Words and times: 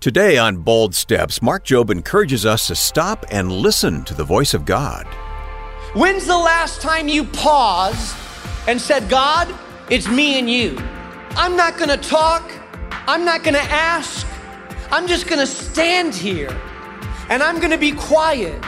Today 0.00 0.38
on 0.38 0.62
Bold 0.62 0.94
Steps, 0.94 1.42
Mark 1.42 1.66
Jobe 1.66 1.90
encourages 1.90 2.46
us 2.46 2.68
to 2.68 2.74
stop 2.74 3.26
and 3.30 3.52
listen 3.52 4.02
to 4.04 4.14
the 4.14 4.24
voice 4.24 4.54
of 4.54 4.64
God. 4.64 5.06
When's 5.92 6.26
the 6.26 6.38
last 6.38 6.80
time 6.80 7.06
you 7.06 7.24
paused 7.24 8.16
and 8.66 8.80
said, 8.80 9.10
God, 9.10 9.54
it's 9.90 10.08
me 10.08 10.38
and 10.38 10.48
you? 10.48 10.78
I'm 11.32 11.54
not 11.54 11.76
gonna 11.76 11.98
talk, 11.98 12.50
I'm 13.06 13.26
not 13.26 13.44
gonna 13.44 13.58
ask, 13.58 14.26
I'm 14.90 15.06
just 15.06 15.26
gonna 15.28 15.46
stand 15.46 16.14
here 16.14 16.58
and 17.28 17.42
I'm 17.42 17.60
gonna 17.60 17.76
be 17.76 17.92
quiet 17.92 18.64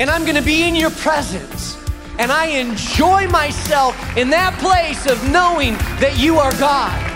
and 0.00 0.10
I'm 0.10 0.26
gonna 0.26 0.42
be 0.42 0.64
in 0.66 0.74
your 0.74 0.90
presence. 0.90 1.78
And 2.18 2.32
I 2.32 2.46
enjoy 2.46 3.28
myself 3.28 4.16
in 4.16 4.28
that 4.30 4.58
place 4.58 5.06
of 5.06 5.22
knowing 5.30 5.74
that 6.00 6.18
you 6.18 6.38
are 6.38 6.50
God. 6.58 7.13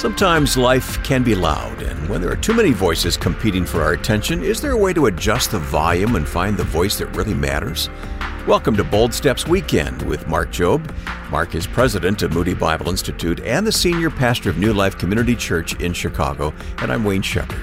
Sometimes 0.00 0.56
life 0.56 0.96
can 1.02 1.22
be 1.22 1.34
loud, 1.34 1.82
and 1.82 2.08
when 2.08 2.22
there 2.22 2.32
are 2.32 2.36
too 2.36 2.54
many 2.54 2.72
voices 2.72 3.18
competing 3.18 3.66
for 3.66 3.82
our 3.82 3.92
attention, 3.92 4.42
is 4.42 4.58
there 4.58 4.70
a 4.70 4.76
way 4.78 4.94
to 4.94 5.04
adjust 5.04 5.50
the 5.50 5.58
volume 5.58 6.16
and 6.16 6.26
find 6.26 6.56
the 6.56 6.64
voice 6.64 6.96
that 6.96 7.14
really 7.14 7.34
matters? 7.34 7.90
Welcome 8.46 8.78
to 8.78 8.82
Bold 8.82 9.12
Steps 9.12 9.46
Weekend 9.46 10.00
with 10.00 10.26
Mark 10.26 10.52
Jobe. 10.52 10.90
Mark 11.30 11.54
is 11.54 11.66
president 11.66 12.22
of 12.22 12.32
Moody 12.32 12.54
Bible 12.54 12.88
Institute 12.88 13.40
and 13.40 13.66
the 13.66 13.72
senior 13.72 14.08
pastor 14.08 14.48
of 14.48 14.56
New 14.56 14.72
Life 14.72 14.96
Community 14.96 15.36
Church 15.36 15.78
in 15.82 15.92
Chicago, 15.92 16.54
and 16.78 16.90
I'm 16.90 17.04
Wayne 17.04 17.20
Shepherd. 17.20 17.62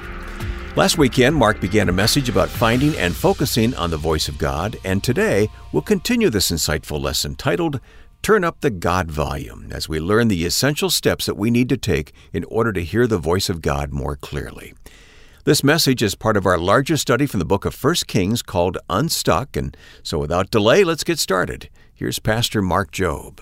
Last 0.76 0.99
weekend, 0.99 1.35
Mark 1.35 1.60
began 1.60 1.90
a 1.90 1.91
message 1.91 2.29
about 2.29 2.49
finding 2.49 2.96
and 2.98 3.16
focusing 3.16 3.74
on 3.74 3.90
the 3.90 3.98
voice 3.98 4.27
of 4.27 4.38
God, 4.38 4.77
and 4.84 5.04
today 5.04 5.49
we'll 5.72 5.82
continue 5.82 6.29
this 6.29 6.51
insightful 6.51 7.01
lesson 7.01 7.34
titled 7.34 7.79
Turn 8.27 8.43
up 8.43 8.59
the 8.59 8.70
God 8.70 9.09
volume 9.09 9.70
as 9.71 9.87
we 9.87 10.01
learn 10.01 10.27
the 10.27 10.45
essential 10.45 10.89
steps 10.89 11.27
that 11.27 11.37
we 11.37 11.49
need 11.49 11.70
to 11.70 11.77
take 11.77 12.11
in 12.33 12.43
order 12.43 12.73
to 12.73 12.83
hear 12.83 13.07
the 13.07 13.17
voice 13.17 13.47
of 13.47 13.61
God 13.61 13.93
more 13.93 14.17
clearly. 14.17 14.73
This 15.45 15.63
message 15.63 16.03
is 16.03 16.13
part 16.13 16.35
of 16.35 16.45
our 16.45 16.57
larger 16.57 16.98
study 16.98 17.25
from 17.25 17.39
the 17.39 17.45
book 17.45 17.63
of 17.63 17.81
1 17.81 17.95
Kings 18.05 18.41
called 18.41 18.79
Unstuck, 18.89 19.55
and 19.55 19.77
so 20.03 20.20
without 20.20 20.51
delay, 20.51 20.83
let's 20.83 21.05
get 21.05 21.20
started. 21.20 21.70
Here's 21.93 22.20
Pastor 22.20 22.61
Mark 22.61 22.91
Jobe. 22.91 23.39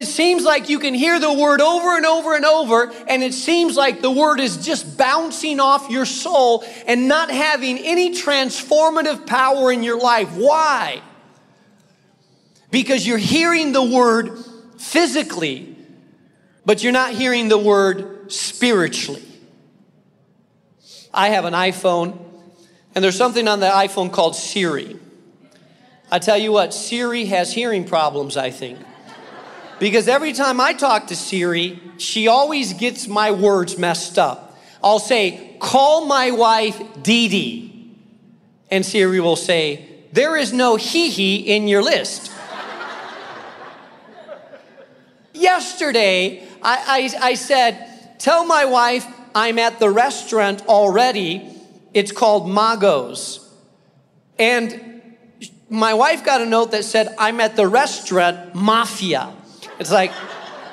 It 0.00 0.06
seems 0.06 0.42
like 0.42 0.70
you 0.70 0.78
can 0.78 0.94
hear 0.94 1.20
the 1.20 1.30
word 1.30 1.60
over 1.60 1.98
and 1.98 2.06
over 2.06 2.34
and 2.34 2.46
over, 2.46 2.90
and 3.06 3.22
it 3.22 3.34
seems 3.34 3.76
like 3.76 4.00
the 4.00 4.10
word 4.10 4.40
is 4.40 4.64
just 4.64 4.96
bouncing 4.96 5.60
off 5.60 5.90
your 5.90 6.06
soul 6.06 6.64
and 6.86 7.06
not 7.06 7.30
having 7.30 7.76
any 7.80 8.14
transformative 8.14 9.26
power 9.26 9.70
in 9.70 9.82
your 9.82 10.00
life. 10.00 10.32
Why? 10.32 11.02
Because 12.70 13.06
you're 13.06 13.18
hearing 13.18 13.72
the 13.72 13.82
word 13.82 14.38
physically, 14.78 15.76
but 16.66 16.82
you're 16.82 16.92
not 16.92 17.12
hearing 17.12 17.48
the 17.48 17.58
word 17.58 18.32
spiritually. 18.32 19.22
I 21.12 21.28
have 21.28 21.44
an 21.44 21.54
iPhone, 21.54 22.18
and 22.94 23.04
there's 23.04 23.16
something 23.16 23.46
on 23.46 23.60
the 23.60 23.68
iPhone 23.68 24.12
called 24.12 24.34
Siri. 24.34 24.96
I 26.10 26.18
tell 26.18 26.38
you 26.38 26.52
what, 26.52 26.74
Siri 26.74 27.26
has 27.26 27.52
hearing 27.52 27.84
problems, 27.84 28.36
I 28.36 28.50
think. 28.50 28.78
Because 29.78 30.08
every 30.08 30.32
time 30.32 30.60
I 30.60 30.72
talk 30.72 31.08
to 31.08 31.16
Siri, 31.16 31.80
she 31.98 32.28
always 32.28 32.72
gets 32.72 33.06
my 33.08 33.30
words 33.30 33.76
messed 33.78 34.18
up. 34.18 34.56
I'll 34.82 34.98
say, 34.98 35.56
call 35.60 36.06
my 36.06 36.30
wife 36.30 36.80
Dee 37.02 37.28
Dee. 37.28 37.96
And 38.70 38.84
Siri 38.84 39.20
will 39.20 39.36
say, 39.36 39.88
there 40.12 40.36
is 40.36 40.52
no 40.52 40.76
hee 40.76 41.10
hee 41.10 41.36
in 41.36 41.68
your 41.68 41.82
list. 41.82 42.30
Yesterday, 45.34 46.46
I, 46.62 47.10
I, 47.20 47.28
I 47.30 47.34
said, 47.34 48.18
Tell 48.18 48.46
my 48.46 48.64
wife 48.64 49.06
I'm 49.34 49.58
at 49.58 49.80
the 49.80 49.90
restaurant 49.90 50.66
already. 50.66 51.50
It's 51.92 52.12
called 52.12 52.46
Magos. 52.46 53.46
And 54.38 55.02
my 55.68 55.94
wife 55.94 56.24
got 56.24 56.40
a 56.40 56.46
note 56.46 56.70
that 56.70 56.84
said, 56.84 57.14
I'm 57.18 57.40
at 57.40 57.56
the 57.56 57.66
restaurant 57.66 58.54
Mafia. 58.54 59.34
It's 59.78 59.90
like, 59.90 60.12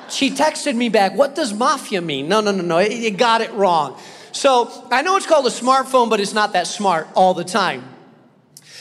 she 0.08 0.30
texted 0.30 0.76
me 0.76 0.88
back, 0.88 1.14
What 1.14 1.34
does 1.34 1.52
mafia 1.52 2.00
mean? 2.00 2.28
No, 2.28 2.40
no, 2.40 2.52
no, 2.52 2.62
no, 2.62 2.78
you 2.78 3.10
got 3.10 3.40
it 3.40 3.52
wrong. 3.52 3.98
So 4.32 4.70
I 4.90 5.02
know 5.02 5.16
it's 5.16 5.26
called 5.26 5.46
a 5.46 5.50
smartphone, 5.50 6.08
but 6.08 6.20
it's 6.20 6.32
not 6.32 6.52
that 6.52 6.66
smart 6.66 7.08
all 7.14 7.34
the 7.34 7.44
time. 7.44 7.84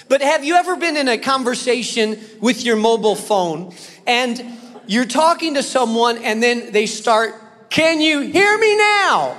But 0.07 0.21
have 0.21 0.43
you 0.43 0.55
ever 0.55 0.75
been 0.75 0.97
in 0.97 1.07
a 1.07 1.17
conversation 1.17 2.19
with 2.39 2.65
your 2.65 2.75
mobile 2.75 3.15
phone 3.15 3.73
and 4.05 4.43
you're 4.87 5.05
talking 5.05 5.55
to 5.55 5.63
someone 5.63 6.17
and 6.19 6.41
then 6.41 6.71
they 6.71 6.85
start, 6.85 7.35
Can 7.69 8.01
you 8.01 8.21
hear 8.21 8.57
me 8.57 8.77
now? 8.77 9.37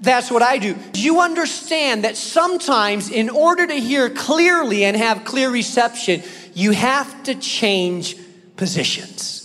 That's 0.00 0.30
what 0.30 0.42
I 0.42 0.58
do. 0.58 0.76
You 0.94 1.20
understand 1.20 2.04
that 2.04 2.16
sometimes, 2.16 3.10
in 3.10 3.28
order 3.30 3.66
to 3.66 3.74
hear 3.74 4.08
clearly 4.08 4.84
and 4.84 4.96
have 4.96 5.24
clear 5.24 5.50
reception, 5.50 6.22
you 6.54 6.70
have 6.70 7.24
to 7.24 7.34
change 7.34 8.16
positions. 8.56 9.38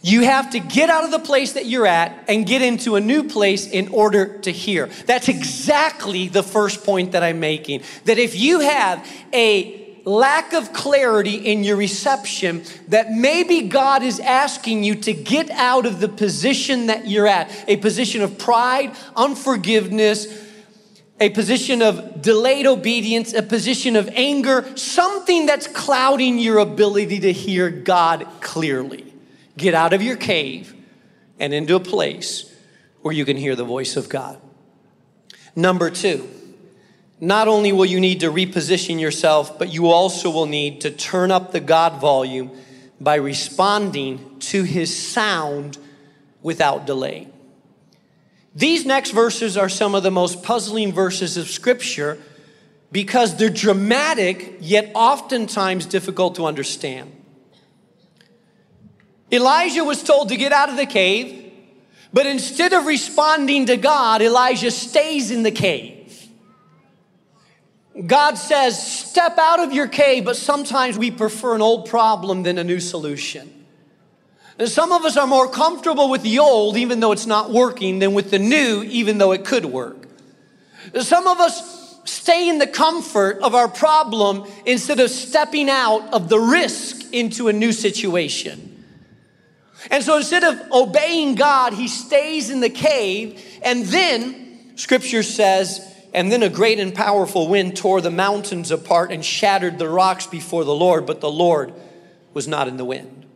You 0.00 0.24
have 0.24 0.50
to 0.50 0.60
get 0.60 0.90
out 0.90 1.04
of 1.04 1.10
the 1.10 1.18
place 1.18 1.54
that 1.54 1.64
you're 1.64 1.86
at 1.86 2.26
and 2.28 2.46
get 2.46 2.60
into 2.60 2.96
a 2.96 3.00
new 3.00 3.24
place 3.24 3.66
in 3.66 3.88
order 3.88 4.38
to 4.40 4.50
hear. 4.52 4.86
That's 5.06 5.28
exactly 5.28 6.28
the 6.28 6.42
first 6.42 6.84
point 6.84 7.12
that 7.12 7.22
I'm 7.22 7.40
making. 7.40 7.80
That 8.04 8.18
if 8.18 8.36
you 8.36 8.60
have 8.60 9.08
a 9.32 9.83
lack 10.04 10.52
of 10.52 10.72
clarity 10.72 11.34
in 11.34 11.64
your 11.64 11.76
reception 11.76 12.62
that 12.88 13.10
maybe 13.10 13.62
God 13.62 14.02
is 14.02 14.20
asking 14.20 14.84
you 14.84 14.94
to 14.96 15.12
get 15.12 15.50
out 15.50 15.86
of 15.86 16.00
the 16.00 16.08
position 16.08 16.86
that 16.86 17.08
you're 17.08 17.26
at 17.26 17.50
a 17.68 17.76
position 17.76 18.22
of 18.22 18.38
pride, 18.38 18.94
unforgiveness, 19.16 20.42
a 21.20 21.30
position 21.30 21.80
of 21.80 22.20
delayed 22.20 22.66
obedience, 22.66 23.32
a 23.32 23.42
position 23.42 23.96
of 23.96 24.08
anger, 24.14 24.76
something 24.76 25.46
that's 25.46 25.66
clouding 25.68 26.38
your 26.38 26.58
ability 26.58 27.20
to 27.20 27.32
hear 27.32 27.70
God 27.70 28.26
clearly. 28.40 29.12
Get 29.56 29.74
out 29.74 29.92
of 29.92 30.02
your 30.02 30.16
cave 30.16 30.74
and 31.38 31.54
into 31.54 31.76
a 31.76 31.80
place 31.80 32.52
where 33.02 33.14
you 33.14 33.24
can 33.24 33.36
hear 33.36 33.54
the 33.54 33.64
voice 33.64 33.96
of 33.96 34.08
God. 34.08 34.40
Number 35.54 35.88
two, 35.88 36.28
not 37.24 37.48
only 37.48 37.72
will 37.72 37.86
you 37.86 38.00
need 38.00 38.20
to 38.20 38.30
reposition 38.30 39.00
yourself, 39.00 39.58
but 39.58 39.72
you 39.72 39.86
also 39.86 40.30
will 40.30 40.46
need 40.46 40.82
to 40.82 40.90
turn 40.90 41.30
up 41.30 41.52
the 41.52 41.60
God 41.60 42.00
volume 42.00 42.50
by 43.00 43.14
responding 43.14 44.38
to 44.40 44.62
his 44.62 44.94
sound 44.94 45.78
without 46.42 46.86
delay. 46.86 47.28
These 48.54 48.84
next 48.84 49.10
verses 49.10 49.56
are 49.56 49.70
some 49.70 49.94
of 49.94 50.02
the 50.02 50.10
most 50.10 50.42
puzzling 50.42 50.92
verses 50.92 51.36
of 51.36 51.48
Scripture 51.48 52.18
because 52.92 53.36
they're 53.36 53.48
dramatic, 53.48 54.58
yet 54.60 54.92
oftentimes 54.94 55.86
difficult 55.86 56.36
to 56.36 56.44
understand. 56.44 57.10
Elijah 59.32 59.82
was 59.82 60.02
told 60.02 60.28
to 60.28 60.36
get 60.36 60.52
out 60.52 60.68
of 60.68 60.76
the 60.76 60.86
cave, 60.86 61.52
but 62.12 62.26
instead 62.26 62.72
of 62.74 62.84
responding 62.84 63.66
to 63.66 63.76
God, 63.78 64.20
Elijah 64.20 64.70
stays 64.70 65.30
in 65.30 65.42
the 65.42 65.50
cave. 65.50 66.03
God 68.06 68.36
says, 68.36 68.84
step 68.84 69.38
out 69.38 69.60
of 69.60 69.72
your 69.72 69.86
cave, 69.86 70.24
but 70.24 70.36
sometimes 70.36 70.98
we 70.98 71.12
prefer 71.12 71.54
an 71.54 71.62
old 71.62 71.88
problem 71.88 72.42
than 72.42 72.58
a 72.58 72.64
new 72.64 72.80
solution. 72.80 73.64
And 74.58 74.68
some 74.68 74.92
of 74.92 75.04
us 75.04 75.16
are 75.16 75.26
more 75.26 75.48
comfortable 75.48 76.10
with 76.10 76.22
the 76.22 76.40
old, 76.40 76.76
even 76.76 77.00
though 77.00 77.12
it's 77.12 77.26
not 77.26 77.50
working, 77.50 78.00
than 78.00 78.14
with 78.14 78.30
the 78.30 78.38
new, 78.38 78.82
even 78.82 79.18
though 79.18 79.32
it 79.32 79.44
could 79.44 79.64
work. 79.64 80.08
Some 81.00 81.26
of 81.26 81.38
us 81.38 82.00
stay 82.04 82.48
in 82.48 82.58
the 82.58 82.66
comfort 82.66 83.38
of 83.38 83.54
our 83.54 83.68
problem 83.68 84.44
instead 84.66 85.00
of 85.00 85.10
stepping 85.10 85.70
out 85.70 86.12
of 86.12 86.28
the 86.28 86.38
risk 86.38 87.12
into 87.12 87.48
a 87.48 87.52
new 87.52 87.72
situation. 87.72 88.84
And 89.90 90.02
so 90.02 90.16
instead 90.16 90.44
of 90.44 90.60
obeying 90.72 91.34
God, 91.36 91.74
he 91.74 91.88
stays 91.88 92.50
in 92.50 92.60
the 92.60 92.70
cave, 92.70 93.42
and 93.62 93.84
then 93.84 94.76
scripture 94.76 95.22
says, 95.22 95.93
and 96.14 96.30
then 96.30 96.44
a 96.44 96.48
great 96.48 96.78
and 96.78 96.94
powerful 96.94 97.48
wind 97.48 97.76
tore 97.76 98.00
the 98.00 98.10
mountains 98.10 98.70
apart 98.70 99.10
and 99.10 99.24
shattered 99.24 99.78
the 99.78 99.88
rocks 99.88 100.28
before 100.28 100.64
the 100.64 100.74
Lord, 100.74 101.06
but 101.06 101.20
the 101.20 101.30
Lord 101.30 101.74
was 102.32 102.46
not 102.46 102.68
in 102.68 102.76
the 102.76 102.84
wind. 102.84 103.26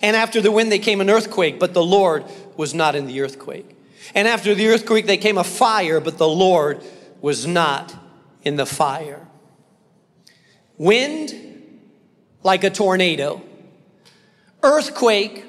And 0.00 0.16
after 0.16 0.40
the 0.40 0.50
wind, 0.50 0.72
there 0.72 0.78
came 0.78 1.02
an 1.02 1.10
earthquake, 1.10 1.60
but 1.60 1.74
the 1.74 1.84
Lord 1.84 2.24
was 2.56 2.72
not 2.72 2.96
in 2.96 3.06
the 3.06 3.20
earthquake. 3.20 3.76
And 4.14 4.26
after 4.26 4.54
the 4.54 4.68
earthquake, 4.68 5.06
there 5.06 5.18
came 5.18 5.36
a 5.36 5.44
fire, 5.44 6.00
but 6.00 6.16
the 6.16 6.28
Lord 6.28 6.82
was 7.20 7.46
not 7.46 7.94
in 8.42 8.56
the 8.56 8.66
fire. 8.66 9.28
Wind 10.78 11.34
like 12.42 12.64
a 12.64 12.70
tornado, 12.70 13.42
earthquake 14.62 15.44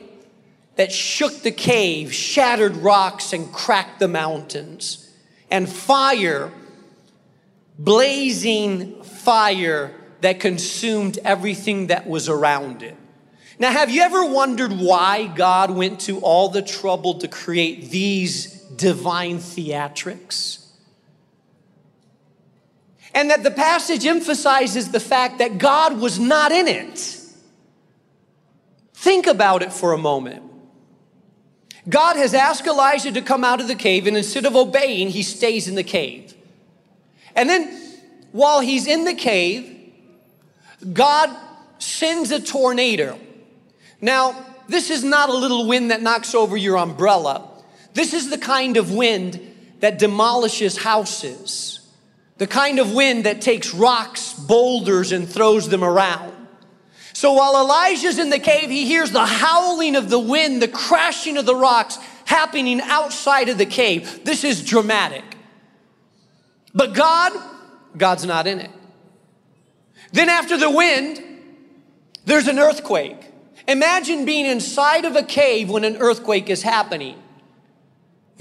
that 0.76 0.92
shook 0.92 1.42
the 1.42 1.52
cave, 1.52 2.14
shattered 2.14 2.76
rocks, 2.76 3.32
and 3.32 3.52
cracked 3.54 4.00
the 4.00 4.10
mountains. 4.10 5.03
And 5.54 5.70
fire, 5.70 6.52
blazing 7.78 9.04
fire 9.04 9.94
that 10.22 10.40
consumed 10.40 11.20
everything 11.24 11.88
that 11.88 12.08
was 12.08 12.28
around 12.28 12.82
it. 12.82 12.98
Now, 13.60 13.72
have 13.72 13.92
you 13.92 14.02
ever 14.02 14.26
wondered 14.26 14.72
why 14.72 15.28
God 15.28 15.70
went 15.70 16.00
to 16.02 16.18
all 16.22 16.50
the 16.50 16.64
trouble 16.64 17.20
to 17.20 17.28
create 17.28 17.92
these 17.92 18.48
divine 18.62 19.38
theatrics? 19.38 20.66
And 23.14 23.30
that 23.30 23.44
the 23.44 23.52
passage 23.52 24.08
emphasizes 24.08 24.90
the 24.90 25.00
fact 25.00 25.38
that 25.38 25.60
God 25.60 26.00
was 26.00 26.18
not 26.18 26.52
in 26.52 26.68
it. 26.68 27.20
Think 28.96 29.28
about 29.28 29.62
it 29.62 29.72
for 29.72 29.94
a 29.94 30.00
moment. 30.00 30.53
God 31.90 32.16
has 32.16 32.34
asked 32.34 32.66
Elijah 32.66 33.12
to 33.12 33.22
come 33.22 33.44
out 33.44 33.60
of 33.60 33.68
the 33.68 33.76
cave, 33.76 34.08
and 34.08 34.16
instead 34.16 34.46
of 34.46 34.56
obeying, 34.56 35.10
he 35.10 35.24
stays 35.24 35.68
in 35.68 35.76
the 35.76 35.84
cave. 35.84 36.34
And 37.36 37.50
then, 37.50 37.98
while 38.32 38.62
he's 38.62 38.88
in 38.88 39.04
the 39.04 39.14
cave, 39.14 39.92
God 40.94 41.30
sends 41.80 42.32
a 42.32 42.40
tornado. 42.40 43.20
Now, 44.00 44.46
this 44.68 44.90
is 44.90 45.04
not 45.04 45.30
a 45.30 45.34
little 45.34 45.68
wind 45.68 45.92
that 45.92 46.02
knocks 46.02 46.34
over 46.34 46.56
your 46.56 46.78
umbrella. 46.78 47.50
This 47.94 48.14
is 48.14 48.30
the 48.30 48.38
kind 48.38 48.78
of 48.78 48.92
wind 48.92 49.40
that 49.82 50.00
demolishes 50.00 50.78
houses, 50.78 51.82
the 52.38 52.48
kind 52.48 52.80
of 52.80 52.94
wind 52.94 53.26
that 53.26 53.42
takes 53.42 53.74
rocks, 53.74 54.34
boulders, 54.34 55.12
and 55.12 55.28
throws 55.28 55.68
them 55.68 55.84
around. 55.84 56.43
So 57.14 57.34
while 57.34 57.62
Elijah's 57.62 58.18
in 58.18 58.30
the 58.30 58.40
cave, 58.40 58.70
he 58.70 58.86
hears 58.86 59.12
the 59.12 59.26
howling 59.26 59.96
of 59.96 60.10
the 60.10 60.20
wind, 60.20 60.62
the 60.62 60.68
crashing 60.68 61.38
of 61.38 61.46
the 61.46 61.56
rocks 61.56 61.98
happening 62.26 62.82
outside 62.82 63.50
of 63.50 63.58
the 63.58 63.66
cave. 63.66 64.26
This 64.26 64.44
is 64.44 64.66
dramatic. 64.66 65.24
But 66.74 66.94
God, 66.94 67.34
God's 67.96 68.26
not 68.26 68.48
in 68.48 68.60
it. 68.60 68.72
Then 70.12 70.30
after 70.30 70.58
the 70.58 70.70
wind, 70.70 71.24
there's 72.26 72.48
an 72.48 72.60
earthquake. 72.60 73.32
Imagine 73.68 74.26
being 74.26 74.46
inside 74.46 75.06
of 75.06 75.16
a 75.16 75.24
cave 75.24 75.70
when 75.70 75.84
an 75.84 75.98
earthquake 75.98 76.50
is 76.50 76.64
happening. 76.64 77.23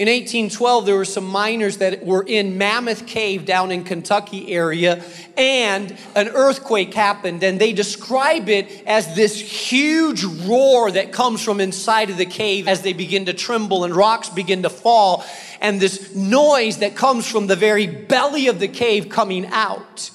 In 0.03 0.09
1812, 0.09 0.85
there 0.85 0.97
were 0.97 1.05
some 1.05 1.25
miners 1.25 1.77
that 1.77 2.05
were 2.05 2.23
in 2.23 2.57
Mammoth 2.57 3.07
Cave 3.07 3.45
down 3.45 3.71
in 3.71 3.85
Kentucky 3.85 4.51
area, 4.51 5.01
and 5.37 5.97
an 6.13 6.27
earthquake 6.27 6.93
happened, 6.93 7.41
and 7.41 7.57
they 7.57 7.71
describe 7.71 8.49
it 8.49 8.83
as 8.85 9.15
this 9.15 9.39
huge 9.39 10.25
roar 10.25 10.91
that 10.91 11.13
comes 11.13 11.41
from 11.41 11.61
inside 11.61 12.09
of 12.09 12.17
the 12.17 12.25
cave 12.25 12.67
as 12.67 12.81
they 12.81 12.91
begin 12.91 13.27
to 13.27 13.33
tremble 13.33 13.85
and 13.85 13.95
rocks 13.95 14.27
begin 14.27 14.63
to 14.63 14.69
fall, 14.69 15.23
and 15.61 15.79
this 15.79 16.13
noise 16.13 16.79
that 16.79 16.97
comes 16.97 17.25
from 17.25 17.47
the 17.47 17.55
very 17.55 17.87
belly 17.87 18.47
of 18.47 18.59
the 18.59 18.67
cave 18.67 19.07
coming 19.07 19.45
out 19.53 20.11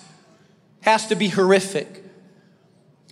has 0.82 1.06
to 1.06 1.14
be 1.14 1.29
horrific. 1.29 2.05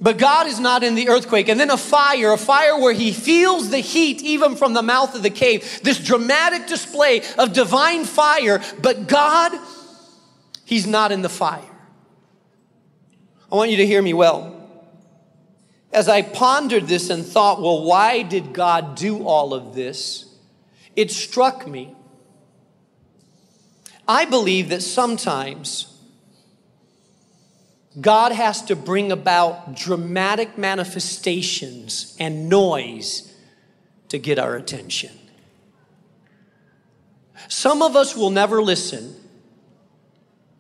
But 0.01 0.19
God 0.19 0.47
is 0.47 0.61
not 0.61 0.83
in 0.83 0.95
the 0.95 1.09
earthquake. 1.09 1.49
And 1.49 1.59
then 1.59 1.71
a 1.71 1.77
fire, 1.77 2.33
a 2.33 2.39
fire 2.39 2.79
where 2.79 2.93
he 2.93 3.13
feels 3.13 3.71
the 3.71 3.79
heat 3.79 4.23
even 4.23 4.55
from 4.55 4.75
the 4.75 4.83
mouth 4.83 5.15
of 5.15 5.23
the 5.23 5.31
cave. 5.31 5.81
This 5.83 5.99
dramatic 5.99 6.67
display 6.67 7.23
of 7.39 7.53
divine 7.53 8.05
fire, 8.05 8.63
but 8.83 9.09
God, 9.09 9.53
he's 10.65 10.87
not 10.87 11.13
in 11.13 11.23
the 11.23 11.31
fire. 11.31 11.63
I 13.51 13.55
want 13.55 13.71
you 13.71 13.79
to 13.79 13.87
hear 13.87 14.03
me 14.03 14.13
well. 14.13 14.53
As 15.93 16.09
I 16.11 16.21
pondered 16.21 16.89
this 16.89 17.09
and 17.09 17.25
thought, 17.25 17.63
well, 17.63 17.85
why 17.85 18.23
did 18.23 18.53
God 18.53 18.97
do 18.97 19.25
all 19.25 19.55
of 19.55 19.75
this? 19.75 20.27
It 20.95 21.11
struck 21.11 21.67
me. 21.67 21.95
I 24.07 24.27
believe 24.27 24.69
that 24.69 24.83
sometimes 24.83 25.96
God 28.01 28.33
has 28.33 28.63
to 28.63 28.77
bring 28.77 29.11
about 29.11 29.75
dramatic 29.75 30.59
manifestations 30.59 32.15
and 32.21 32.49
noise 32.49 33.33
to 34.09 34.19
get 34.19 34.39
our 34.39 34.55
attention. 34.55 35.13
Some 37.49 37.83
of 37.83 37.97
us 37.97 38.15
will 38.17 38.31
never 38.31 38.63
listen 38.63 39.15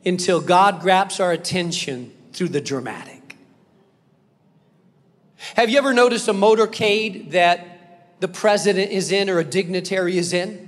until 0.04 0.40
God 0.40 0.80
grabs 0.80 1.20
our 1.20 1.32
attention 1.32 2.12
through 2.32 2.48
the 2.48 2.60
dramatic. 2.60 3.36
Have 5.54 5.68
you 5.68 5.78
ever 5.78 5.92
noticed 5.92 6.28
a 6.28 6.32
motorcade 6.32 7.32
that 7.32 8.20
the 8.20 8.28
president 8.28 8.92
is 8.92 9.12
in 9.12 9.28
or 9.28 9.38
a 9.38 9.44
dignitary 9.44 10.16
is 10.16 10.32
in? 10.32 10.65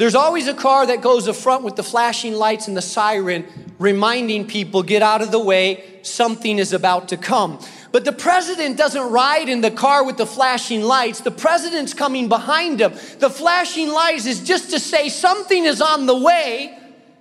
There's 0.00 0.14
always 0.14 0.48
a 0.48 0.54
car 0.54 0.86
that 0.86 1.02
goes 1.02 1.28
up 1.28 1.36
front 1.36 1.62
with 1.62 1.76
the 1.76 1.82
flashing 1.82 2.32
lights 2.32 2.68
and 2.68 2.74
the 2.74 2.80
siren, 2.80 3.44
reminding 3.78 4.46
people, 4.46 4.82
get 4.82 5.02
out 5.02 5.20
of 5.20 5.30
the 5.30 5.38
way, 5.38 5.84
something 6.00 6.58
is 6.58 6.72
about 6.72 7.08
to 7.08 7.18
come. 7.18 7.58
But 7.92 8.06
the 8.06 8.12
president 8.12 8.78
doesn't 8.78 9.10
ride 9.10 9.50
in 9.50 9.60
the 9.60 9.70
car 9.70 10.02
with 10.02 10.16
the 10.16 10.24
flashing 10.24 10.80
lights. 10.80 11.20
The 11.20 11.30
president's 11.30 11.92
coming 11.92 12.30
behind 12.30 12.80
him. 12.80 12.92
The 13.18 13.28
flashing 13.28 13.90
lights 13.90 14.24
is 14.24 14.42
just 14.42 14.70
to 14.70 14.80
say 14.80 15.10
something 15.10 15.66
is 15.66 15.82
on 15.82 16.06
the 16.06 16.16
way, 16.16 16.78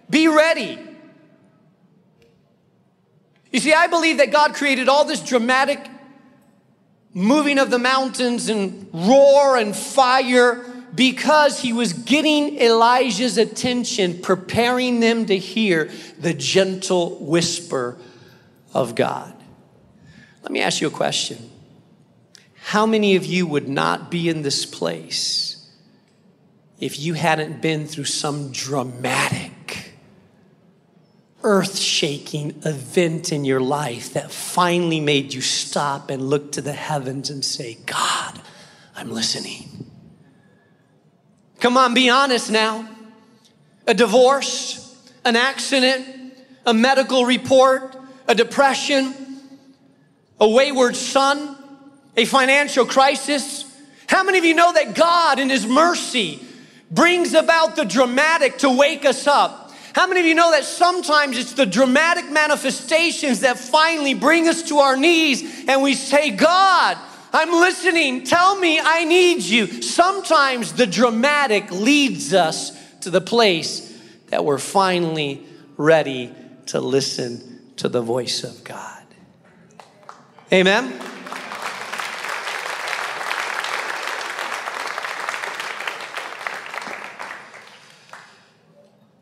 be 0.10 0.30
ready. 0.30 0.80
You 3.52 3.60
see, 3.60 3.74
I 3.74 3.88
believe 3.88 4.20
that 4.20 4.32
God 4.32 4.54
created 4.54 4.88
all 4.88 5.04
this 5.04 5.20
dramatic 5.22 5.86
moving 7.14 7.60
of 7.60 7.72
the 7.72 7.80
mountains 7.80 8.48
and 8.48 8.88
roar 8.94 9.58
and 9.58 9.76
fire 9.76 10.69
because 11.00 11.62
he 11.62 11.72
was 11.72 11.94
getting 11.94 12.58
Elijah's 12.58 13.38
attention, 13.38 14.20
preparing 14.20 15.00
them 15.00 15.26
to 15.26 15.38
hear 15.38 15.90
the 16.18 16.34
gentle 16.34 17.16
whisper 17.20 17.98
of 18.74 18.96
God. 18.96 19.34
Let 20.44 20.52
me 20.52 20.60
ask 20.60 20.82
you 20.82 20.88
a 20.88 20.92
question. 20.92 21.52
How 22.56 22.86
many 22.86 23.16
of 23.16 23.26
you 23.26 23.48
would 23.48 23.70
not 23.70 24.12
be 24.12 24.28
in 24.28 24.42
this 24.42 24.66
place 24.66 25.72
if 26.82 27.00
you 27.00 27.14
hadn't 27.14 27.62
been 27.62 27.88
through 27.88 28.04
some 28.04 28.52
dramatic, 28.52 29.94
earth 31.44 31.78
shaking 31.78 32.62
event 32.66 33.32
in 33.32 33.46
your 33.46 33.62
life 33.62 34.12
that 34.12 34.34
finally 34.34 35.00
made 35.00 35.34
you 35.34 35.40
stop 35.40 36.10
and 36.10 36.30
look 36.30 36.52
to 36.52 36.62
the 36.62 36.74
heavens 36.74 37.30
and 37.30 37.46
say, 37.46 37.78
God, 37.86 38.42
I'm 38.98 39.12
listening? 39.12 39.89
Come 41.60 41.76
on, 41.76 41.94
be 41.94 42.10
honest 42.10 42.50
now. 42.52 42.88
A 43.86 43.94
divorce, 43.94 44.98
an 45.26 45.36
accident, 45.36 46.34
a 46.66 46.74
medical 46.74 47.26
report, 47.26 47.96
a 48.28 48.36
depression, 48.36 49.14
a 50.40 50.48
wayward 50.48 50.96
son, 50.96 51.58
a 52.16 52.26
financial 52.26 52.86
crisis. 52.86 53.66
How 54.08 54.24
many 54.24 54.38
of 54.38 54.46
you 54.46 54.54
know 54.54 54.72
that 54.74 54.96
God, 54.96 55.40
in 55.40 55.50
His 55.50 55.66
mercy, 55.66 56.42
brings 56.92 57.34
about 57.34 57.76
the 57.76 57.86
dramatic 57.86 58.60
to 58.60 58.70
wake 58.70 59.06
us 59.06 59.28
up? 59.28 59.74
How 59.94 60.08
many 60.08 60.22
of 60.22 60.26
you 60.28 60.36
know 60.36 60.52
that 60.52 60.64
sometimes 60.64 61.38
it's 61.38 61.54
the 61.54 61.66
dramatic 61.66 62.32
manifestations 62.32 63.42
that 63.42 63.58
finally 63.58 64.14
bring 64.14 64.48
us 64.48 64.64
to 64.70 64.78
our 64.78 64.96
knees 64.96 65.66
and 65.68 65.82
we 65.82 65.94
say, 65.94 66.30
God, 66.30 66.98
I'm 67.32 67.52
listening. 67.52 68.24
Tell 68.24 68.60
me 68.60 68.80
I 68.80 69.06
need 69.06 69.44
you. 69.44 69.68
Sometimes 69.82 70.74
the 70.74 70.88
dramatic 70.88 71.72
leads 71.72 72.34
us 72.34 72.72
to 73.02 73.10
the 73.10 73.22
place 73.22 73.86
that 74.28 74.44
we're 74.44 74.58
finally 74.58 75.46
ready 75.78 76.34
to 76.68 76.80
listen 76.80 77.74
to 77.78 77.88
the 77.88 78.02
voice 78.02 78.44
of 78.44 78.64
God. 78.64 79.04
Amen. 80.52 81.00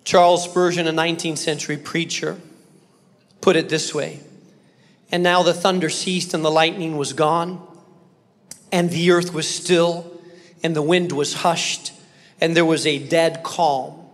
Charles 0.06 0.46
Spurgeon, 0.46 0.88
a 0.88 0.94
19th 0.94 1.38
century 1.38 1.76
preacher, 1.76 2.40
put 3.42 3.58
it 3.58 3.68
this 3.68 3.94
way 3.94 4.22
And 5.12 5.22
now 5.22 5.44
the 5.44 5.54
thunder 5.54 5.90
ceased 5.90 6.34
and 6.34 6.46
the 6.46 6.50
lightning 6.50 6.96
was 6.96 7.12
gone 7.12 7.67
and 8.72 8.90
the 8.90 9.12
earth 9.12 9.34
was 9.34 9.48
still, 9.48 10.20
and 10.64 10.76
the 10.76 10.82
wind 10.82 11.12
was 11.12 11.34
hushed, 11.34 11.94
and 12.42 12.56
there 12.56 12.66
was 12.66 12.86
a 12.86 13.00
dead 13.00 13.44
calm. 13.44 14.06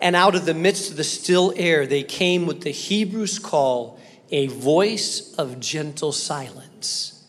And 0.00 0.14
out 0.14 0.34
of 0.34 0.46
the 0.46 0.54
midst 0.54 0.90
of 0.90 0.96
the 0.96 1.04
still 1.04 1.52
air, 1.56 1.86
they 1.86 2.02
came 2.02 2.46
with 2.46 2.62
the 2.62 2.70
Hebrews 2.70 3.38
call 3.38 3.98
a 4.30 4.46
voice 4.46 5.34
of 5.34 5.60
gentle 5.60 6.12
silence. 6.12 7.24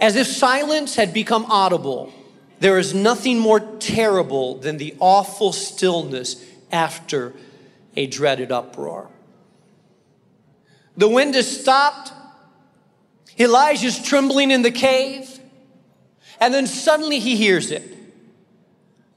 As 0.00 0.16
if 0.16 0.26
silence 0.26 0.96
had 0.96 1.14
become 1.14 1.46
audible, 1.46 2.12
there 2.60 2.78
is 2.78 2.94
nothing 2.94 3.38
more 3.38 3.60
terrible 3.60 4.56
than 4.56 4.76
the 4.76 4.94
awful 4.98 5.52
stillness 5.52 6.44
after 6.70 7.32
a 7.96 8.06
dreaded 8.06 8.52
uproar. 8.52 9.08
The 10.96 11.08
wind 11.08 11.34
has 11.34 11.60
stopped. 11.60 12.12
Elijah's 13.38 14.02
trembling 14.02 14.50
in 14.50 14.62
the 14.62 14.70
cave. 14.70 15.35
And 16.40 16.52
then 16.52 16.66
suddenly 16.66 17.18
he 17.18 17.36
hears 17.36 17.70
it. 17.70 17.82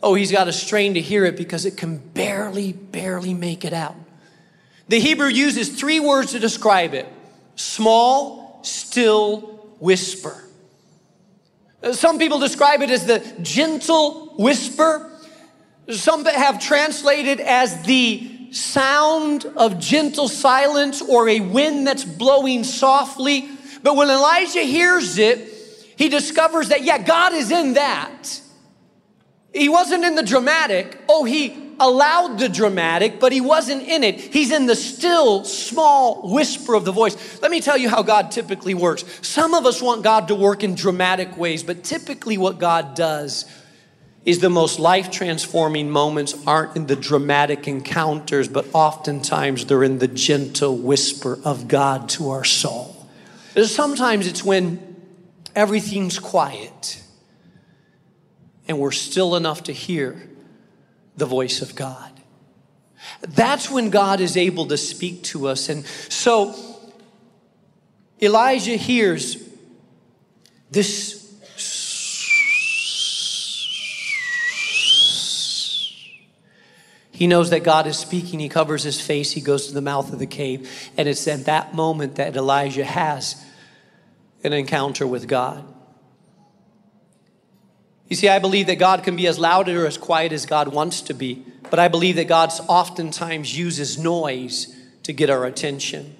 Oh, 0.01 0.13
he's 0.15 0.31
got 0.31 0.47
a 0.47 0.53
strain 0.53 0.93
to 0.93 1.01
hear 1.01 1.25
it 1.25 1.35
because 1.35 1.65
it 1.65 1.75
can 1.75 1.97
barely, 1.97 2.71
barely 2.71 3.33
make 3.33 3.65
it 3.65 3.73
out. 3.73 3.95
The 4.88 4.99
Hebrew 4.99 5.27
uses 5.27 5.69
three 5.69 5.99
words 5.99 6.31
to 6.31 6.39
describe 6.39 6.93
it 6.93 7.07
small, 7.55 8.59
still 8.63 9.41
whisper. 9.79 10.45
Some 11.91 12.17
people 12.17 12.39
describe 12.39 12.81
it 12.81 12.89
as 12.89 13.05
the 13.05 13.19
gentle 13.41 14.33
whisper. 14.38 15.11
Some 15.89 16.25
have 16.25 16.59
translated 16.59 17.39
as 17.39 17.83
the 17.83 18.51
sound 18.51 19.45
of 19.45 19.79
gentle 19.79 20.27
silence 20.27 21.01
or 21.01 21.29
a 21.29 21.39
wind 21.39 21.85
that's 21.85 22.03
blowing 22.03 22.63
softly. 22.63 23.49
But 23.83 23.95
when 23.95 24.09
Elijah 24.09 24.61
hears 24.61 25.17
it, 25.17 25.59
he 26.00 26.08
discovers 26.08 26.70
that, 26.70 26.86
yeah, 26.86 26.98
God 26.98 27.34
is 27.34 27.51
in 27.51 27.74
that. 27.74 28.39
He 29.53 29.68
wasn't 29.68 30.06
in 30.06 30.15
the 30.15 30.24
dramatic. 30.24 30.98
Oh, 31.10 31.25
he 31.25 31.74
allowed 31.77 32.39
the 32.39 32.48
dramatic, 32.48 33.20
but 33.20 33.34
he 33.34 33.41
wasn't 33.41 33.84
in 33.84 34.06
it. 34.06 34.18
He's 34.18 34.50
in 34.53 34.65
the 34.65 34.77
still 34.77 35.44
small 35.44 36.34
whisper 36.34 36.74
of 36.74 36.86
the 36.86 36.94
voice. 36.94 37.41
Let 37.41 37.51
me 37.51 37.60
tell 37.60 37.77
you 37.77 37.89
how 37.89 38.01
God 38.01 38.32
typically 38.32 38.74
works. 38.74 39.03
Some 39.27 39.53
of 39.53 39.65
us 39.65 39.82
want 39.82 40.01
God 40.01 40.29
to 40.29 40.36
work 40.36 40.63
in 40.63 40.74
dramatic 40.74 41.36
ways, 41.36 41.63
but 41.63 41.84
typically 41.84 42.38
what 42.38 42.60
God 42.60 42.96
does 42.96 43.44
is 44.24 44.39
the 44.39 44.50
most 44.50 44.79
life 44.79 45.12
transforming 45.12 45.89
moments 45.89 46.34
aren't 46.48 46.77
in 46.77 46.88
the 46.88 46.96
dramatic 46.96 47.68
encounters, 47.68 48.48
but 48.48 48.65
oftentimes 48.72 49.65
they're 49.65 49.84
in 49.84 50.00
the 50.00 50.08
gentle 50.08 50.77
whisper 50.77 51.38
of 51.44 51.68
God 51.68 52.08
to 52.08 52.29
our 52.29 52.46
soul. 52.46 52.96
Sometimes 53.62 54.27
it's 54.27 54.46
when 54.46 54.88
everything's 55.56 56.20
quiet 56.20 57.01
and 58.70 58.77
we're 58.77 58.91
still 58.91 59.36
enough 59.36 59.63
to 59.63 59.74
hear 59.74 60.29
the 61.18 61.25
voice 61.25 61.62
of 61.62 61.75
God. 61.75 62.12
That's 63.22 63.70
when 63.70 63.89
God 63.89 64.22
is 64.22 64.38
able 64.38 64.68
to 64.68 64.77
speak 64.77 65.24
to 65.24 65.48
us. 65.48 65.70
And 65.70 65.86
so 65.86 66.56
Elijah 68.22 68.75
hears 68.75 69.38
this. 70.70 71.18
He 77.12 77.27
knows 77.27 77.50
that 77.50 77.63
God 77.63 77.88
is 77.88 77.98
speaking. 77.98 78.39
He 78.39 78.50
covers 78.50 78.84
his 78.84 79.01
face. 79.01 79.32
He 79.32 79.41
goes 79.41 79.68
to 79.68 79.74
the 79.74 79.82
mouth 79.82 80.13
of 80.13 80.20
the 80.20 80.27
cave. 80.27 80.72
And 80.96 81.10
it's 81.10 81.27
at 81.27 81.46
that 81.46 81.74
moment 81.74 82.15
that 82.15 82.38
Elijah 82.38 82.86
has 82.86 83.44
an 84.43 84.53
encounter 84.53 85.05
with 85.05 85.27
God. 85.27 85.65
You 88.08 88.15
see, 88.15 88.27
I 88.27 88.39
believe 88.39 88.67
that 88.67 88.77
God 88.77 89.03
can 89.03 89.15
be 89.15 89.27
as 89.27 89.38
loud 89.38 89.69
or 89.69 89.86
as 89.86 89.98
quiet 89.98 90.31
as 90.31 90.46
God 90.46 90.69
wants 90.69 91.01
to 91.01 91.13
be, 91.13 91.46
but 91.69 91.77
I 91.77 91.88
believe 91.88 92.15
that 92.15 92.27
God 92.27 92.51
oftentimes 92.67 93.55
uses 93.58 94.00
noise 94.00 94.75
to 95.03 95.13
get 95.13 95.29
our 95.29 95.46
attention. 95.46 96.15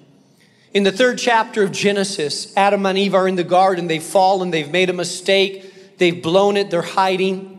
In 0.72 0.84
the 0.84 0.92
third 0.92 1.18
chapter 1.18 1.64
of 1.64 1.72
Genesis, 1.72 2.56
Adam 2.56 2.86
and 2.86 2.96
Eve 2.96 3.14
are 3.14 3.26
in 3.26 3.34
the 3.34 3.42
garden. 3.42 3.88
They've 3.88 4.00
fallen, 4.00 4.52
they've 4.52 4.70
made 4.70 4.88
a 4.88 4.92
mistake, 4.92 5.98
they've 5.98 6.22
blown 6.22 6.56
it, 6.56 6.70
they're 6.70 6.80
hiding. 6.80 7.56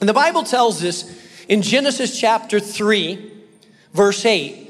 And 0.00 0.08
the 0.08 0.14
Bible 0.14 0.42
tells 0.42 0.84
us 0.84 1.10
in 1.48 1.62
Genesis 1.62 2.20
chapter 2.20 2.60
3, 2.60 3.32
verse 3.94 4.26
8, 4.26 4.60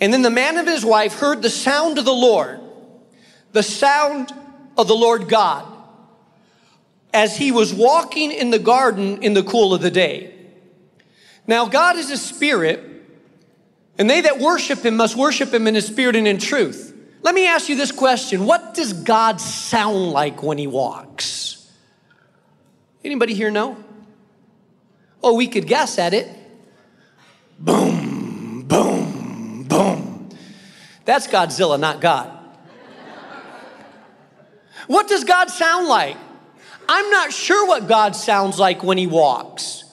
and 0.00 0.12
then 0.12 0.22
the 0.22 0.30
man 0.30 0.56
and 0.56 0.68
his 0.68 0.84
wife 0.84 1.14
heard 1.14 1.42
the 1.42 1.50
sound 1.50 1.98
of 1.98 2.04
the 2.04 2.12
Lord, 2.12 2.60
the 3.50 3.62
sound 3.62 4.32
of 4.76 4.88
the 4.88 4.94
Lord 4.94 5.28
God 5.28 5.66
as 7.12 7.36
he 7.36 7.50
was 7.50 7.72
walking 7.72 8.30
in 8.30 8.50
the 8.50 8.58
garden 8.58 9.22
in 9.22 9.32
the 9.32 9.42
cool 9.42 9.72
of 9.72 9.80
the 9.80 9.90
day. 9.90 10.34
Now, 11.46 11.66
God 11.66 11.96
is 11.96 12.10
a 12.10 12.16
spirit, 12.16 12.82
and 13.98 14.10
they 14.10 14.20
that 14.22 14.38
worship 14.38 14.84
him 14.84 14.96
must 14.96 15.16
worship 15.16 15.54
him 15.54 15.66
in 15.66 15.74
his 15.74 15.86
spirit 15.86 16.16
and 16.16 16.28
in 16.28 16.38
truth. 16.38 16.94
Let 17.22 17.34
me 17.34 17.46
ask 17.46 17.68
you 17.68 17.76
this 17.76 17.92
question 17.92 18.44
What 18.44 18.74
does 18.74 18.92
God 18.92 19.40
sound 19.40 20.10
like 20.10 20.42
when 20.42 20.58
he 20.58 20.66
walks? 20.66 21.72
Anybody 23.04 23.34
here 23.34 23.50
know? 23.50 23.82
Oh, 25.22 25.34
we 25.34 25.46
could 25.46 25.66
guess 25.66 25.98
at 25.98 26.12
it. 26.12 26.28
Boom, 27.58 28.62
boom, 28.62 29.64
boom. 29.64 30.28
That's 31.04 31.26
Godzilla, 31.28 31.80
not 31.80 32.00
God. 32.00 32.35
What 34.86 35.08
does 35.08 35.24
God 35.24 35.50
sound 35.50 35.88
like? 35.88 36.16
I'm 36.88 37.10
not 37.10 37.32
sure 37.32 37.66
what 37.66 37.88
God 37.88 38.14
sounds 38.14 38.58
like 38.58 38.82
when 38.82 38.98
he 38.98 39.06
walks. 39.06 39.84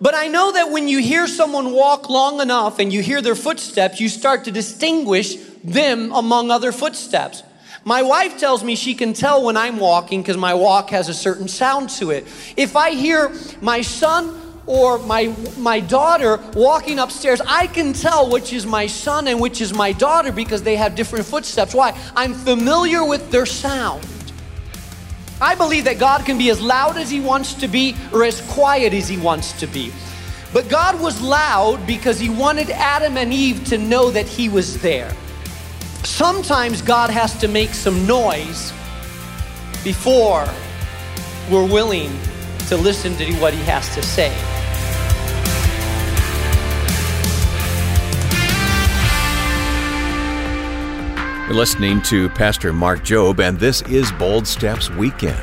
But 0.00 0.14
I 0.14 0.28
know 0.28 0.52
that 0.52 0.70
when 0.70 0.86
you 0.86 1.00
hear 1.00 1.26
someone 1.26 1.72
walk 1.72 2.08
long 2.08 2.40
enough 2.40 2.78
and 2.78 2.92
you 2.92 3.02
hear 3.02 3.20
their 3.20 3.34
footsteps, 3.34 4.00
you 4.00 4.08
start 4.08 4.44
to 4.44 4.50
distinguish 4.50 5.34
them 5.64 6.12
among 6.12 6.50
other 6.50 6.72
footsteps. 6.72 7.42
My 7.84 8.02
wife 8.02 8.38
tells 8.38 8.62
me 8.62 8.76
she 8.76 8.94
can 8.94 9.12
tell 9.12 9.44
when 9.44 9.56
I'm 9.56 9.78
walking 9.78 10.22
because 10.22 10.36
my 10.36 10.54
walk 10.54 10.90
has 10.90 11.08
a 11.08 11.14
certain 11.14 11.48
sound 11.48 11.90
to 11.90 12.10
it. 12.10 12.26
If 12.56 12.76
I 12.76 12.90
hear 12.90 13.32
my 13.60 13.80
son 13.82 14.47
or 14.68 14.98
my, 14.98 15.34
my 15.56 15.80
daughter 15.80 16.38
walking 16.54 16.98
upstairs, 16.98 17.40
I 17.40 17.66
can 17.66 17.94
tell 17.94 18.30
which 18.30 18.52
is 18.52 18.66
my 18.66 18.86
son 18.86 19.26
and 19.26 19.40
which 19.40 19.62
is 19.62 19.72
my 19.72 19.92
daughter 19.92 20.30
because 20.30 20.62
they 20.62 20.76
have 20.76 20.94
different 20.94 21.24
footsteps. 21.24 21.74
Why? 21.74 21.98
I'm 22.14 22.34
familiar 22.34 23.02
with 23.02 23.30
their 23.30 23.46
sound. 23.46 24.06
I 25.40 25.54
believe 25.54 25.84
that 25.84 25.98
God 25.98 26.26
can 26.26 26.36
be 26.36 26.50
as 26.50 26.60
loud 26.60 26.98
as 26.98 27.10
He 27.10 27.18
wants 27.18 27.54
to 27.54 27.66
be 27.66 27.96
or 28.12 28.24
as 28.24 28.42
quiet 28.42 28.92
as 28.92 29.08
He 29.08 29.16
wants 29.16 29.58
to 29.60 29.66
be. 29.66 29.90
But 30.52 30.68
God 30.68 31.00
was 31.00 31.20
loud 31.22 31.86
because 31.86 32.20
He 32.20 32.28
wanted 32.28 32.68
Adam 32.70 33.16
and 33.16 33.32
Eve 33.32 33.64
to 33.68 33.78
know 33.78 34.10
that 34.10 34.26
He 34.26 34.50
was 34.50 34.82
there. 34.82 35.10
Sometimes 36.04 36.82
God 36.82 37.08
has 37.08 37.38
to 37.40 37.48
make 37.48 37.70
some 37.70 38.06
noise 38.06 38.70
before 39.82 40.46
we're 41.50 41.66
willing 41.66 42.10
to 42.66 42.76
listen 42.76 43.16
to 43.16 43.32
what 43.36 43.54
He 43.54 43.62
has 43.62 43.94
to 43.94 44.02
say. 44.02 44.57
You're 51.48 51.56
listening 51.56 52.02
to 52.02 52.28
Pastor 52.28 52.74
Mark 52.74 53.00
Jobe, 53.00 53.40
and 53.40 53.58
this 53.58 53.80
is 53.88 54.12
Bold 54.12 54.46
Steps 54.46 54.90
Weekend. 54.90 55.40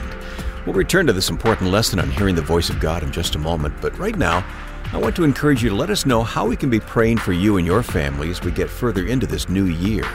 We'll 0.64 0.76
return 0.76 1.08
to 1.08 1.14
this 1.14 1.32
important 1.32 1.72
lesson 1.72 2.00
on 2.00 2.12
hearing 2.12 2.36
the 2.36 2.44
voice 2.44 2.70
of 2.70 2.80
God 2.80 3.02
in 3.02 3.12
just 3.12 3.34
a 3.34 3.40
moment, 3.40 3.74
but 3.82 3.98
right 3.98 4.16
now, 4.16 4.46
I 4.94 5.00
want 5.00 5.16
to 5.16 5.24
encourage 5.24 5.64
you 5.64 5.70
to 5.70 5.76
let 5.76 5.90
us 5.90 6.06
know 6.06 6.22
how 6.22 6.46
we 6.46 6.56
can 6.56 6.70
be 6.70 6.80
praying 6.80 7.18
for 7.18 7.34
you 7.34 7.58
and 7.58 7.66
your 7.66 7.82
family 7.82 8.30
as 8.30 8.40
we 8.44 8.52
get 8.52 8.70
further 8.70 9.08
into 9.08 9.26
this 9.26 9.50
new 9.50 9.66
year. 9.66 10.06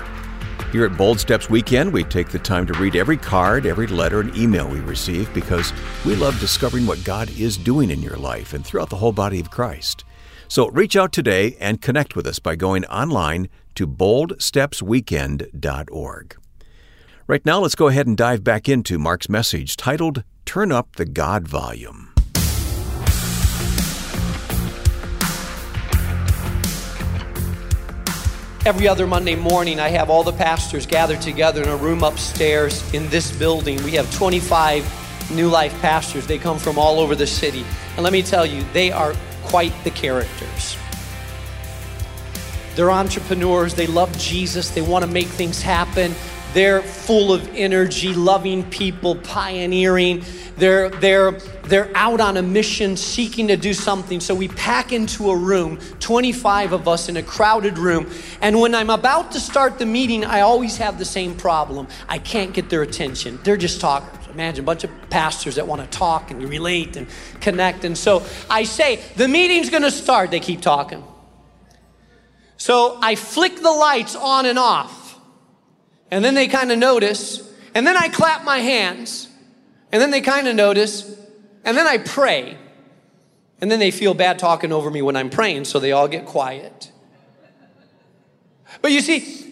Here 0.70 0.86
at 0.86 0.96
Bold 0.96 1.18
Steps 1.18 1.50
Weekend, 1.50 1.92
we 1.92 2.04
take 2.04 2.28
the 2.28 2.38
time 2.38 2.66
to 2.66 2.72
read 2.74 2.94
every 2.94 3.16
card, 3.16 3.66
every 3.66 3.88
letter, 3.88 4.20
and 4.20 4.36
email 4.36 4.68
we 4.68 4.78
receive 4.78 5.34
because 5.34 5.72
we 6.06 6.14
love 6.14 6.38
discovering 6.38 6.86
what 6.86 7.02
God 7.02 7.36
is 7.36 7.56
doing 7.56 7.90
in 7.90 8.00
your 8.00 8.16
life 8.16 8.54
and 8.54 8.64
throughout 8.64 8.90
the 8.90 8.96
whole 8.98 9.10
body 9.10 9.40
of 9.40 9.50
Christ. 9.50 10.04
So 10.50 10.68
reach 10.70 10.96
out 10.96 11.12
today 11.12 11.56
and 11.60 11.80
connect 11.80 12.16
with 12.16 12.26
us 12.26 12.40
by 12.40 12.56
going 12.56 12.84
online 12.86 13.48
to 13.76 13.86
boldstepsweekend.org. 13.86 16.36
Right 17.28 17.46
now, 17.46 17.60
let's 17.60 17.76
go 17.76 17.86
ahead 17.86 18.08
and 18.08 18.16
dive 18.16 18.42
back 18.42 18.68
into 18.68 18.98
Mark's 18.98 19.28
message 19.28 19.76
titled 19.76 20.24
Turn 20.44 20.72
Up 20.72 20.96
the 20.96 21.04
God 21.04 21.46
Volume. 21.46 22.12
Every 28.66 28.88
other 28.88 29.06
Monday 29.06 29.36
morning, 29.36 29.78
I 29.78 29.90
have 29.90 30.10
all 30.10 30.24
the 30.24 30.32
pastors 30.32 30.84
gathered 30.84 31.20
together 31.20 31.62
in 31.62 31.68
a 31.68 31.76
room 31.76 32.02
upstairs 32.02 32.92
in 32.92 33.08
this 33.08 33.30
building. 33.30 33.80
We 33.84 33.92
have 33.92 34.12
25 34.12 35.30
New 35.30 35.48
Life 35.48 35.80
pastors. 35.80 36.26
They 36.26 36.38
come 36.38 36.58
from 36.58 36.76
all 36.76 36.98
over 36.98 37.14
the 37.14 37.28
city. 37.28 37.64
And 37.94 38.02
let 38.02 38.12
me 38.12 38.24
tell 38.24 38.44
you, 38.44 38.64
they 38.72 38.90
are 38.90 39.14
quite 39.50 39.72
the 39.82 39.90
characters. 39.90 40.76
They're 42.76 42.92
entrepreneurs. 42.92 43.74
They 43.74 43.88
love 43.88 44.16
Jesus. 44.16 44.70
They 44.70 44.80
want 44.80 45.04
to 45.04 45.10
make 45.10 45.26
things 45.26 45.60
happen. 45.60 46.14
They're 46.54 46.82
full 46.82 47.32
of 47.32 47.48
energy, 47.56 48.14
loving 48.14 48.62
people, 48.70 49.16
pioneering. 49.16 50.24
They're, 50.56 50.88
they're, 50.90 51.32
they're 51.64 51.90
out 51.96 52.20
on 52.20 52.36
a 52.36 52.42
mission 52.42 52.96
seeking 52.96 53.48
to 53.48 53.56
do 53.56 53.74
something. 53.74 54.20
So 54.20 54.36
we 54.36 54.46
pack 54.46 54.92
into 54.92 55.30
a 55.30 55.36
room, 55.36 55.78
25 55.98 56.72
of 56.72 56.86
us 56.86 57.08
in 57.08 57.16
a 57.16 57.22
crowded 57.22 57.76
room. 57.76 58.08
And 58.40 58.60
when 58.60 58.72
I'm 58.72 58.90
about 58.90 59.32
to 59.32 59.40
start 59.40 59.80
the 59.80 59.86
meeting, 59.86 60.24
I 60.24 60.42
always 60.42 60.76
have 60.76 60.96
the 60.96 61.04
same 61.04 61.34
problem. 61.36 61.88
I 62.08 62.18
can't 62.18 62.52
get 62.52 62.70
their 62.70 62.82
attention. 62.82 63.40
They're 63.42 63.56
just 63.56 63.80
talkers. 63.80 64.19
Imagine 64.32 64.64
a 64.64 64.66
bunch 64.66 64.84
of 64.84 64.90
pastors 65.10 65.56
that 65.56 65.66
want 65.66 65.82
to 65.82 65.86
talk 65.88 66.30
and 66.30 66.42
relate 66.48 66.96
and 66.96 67.06
connect. 67.40 67.84
And 67.84 67.96
so 67.96 68.24
I 68.48 68.64
say, 68.64 69.00
the 69.16 69.28
meeting's 69.28 69.70
going 69.70 69.82
to 69.82 69.90
start. 69.90 70.30
They 70.30 70.40
keep 70.40 70.60
talking. 70.60 71.04
So 72.56 72.98
I 73.00 73.14
flick 73.14 73.56
the 73.56 73.70
lights 73.70 74.14
on 74.14 74.46
and 74.46 74.58
off. 74.58 75.18
And 76.10 76.24
then 76.24 76.34
they 76.34 76.48
kind 76.48 76.70
of 76.72 76.78
notice. 76.78 77.48
And 77.74 77.86
then 77.86 77.96
I 77.96 78.08
clap 78.08 78.44
my 78.44 78.58
hands. 78.58 79.28
And 79.92 80.00
then 80.00 80.10
they 80.10 80.20
kind 80.20 80.46
of 80.46 80.56
notice. 80.56 81.18
And 81.64 81.76
then 81.76 81.86
I 81.86 81.98
pray. 81.98 82.58
And 83.60 83.70
then 83.70 83.78
they 83.78 83.90
feel 83.90 84.14
bad 84.14 84.38
talking 84.38 84.72
over 84.72 84.90
me 84.90 85.02
when 85.02 85.16
I'm 85.16 85.30
praying, 85.30 85.66
so 85.66 85.78
they 85.78 85.92
all 85.92 86.08
get 86.08 86.24
quiet. 86.24 86.90
But 88.80 88.92
you 88.92 89.00
see, 89.00 89.49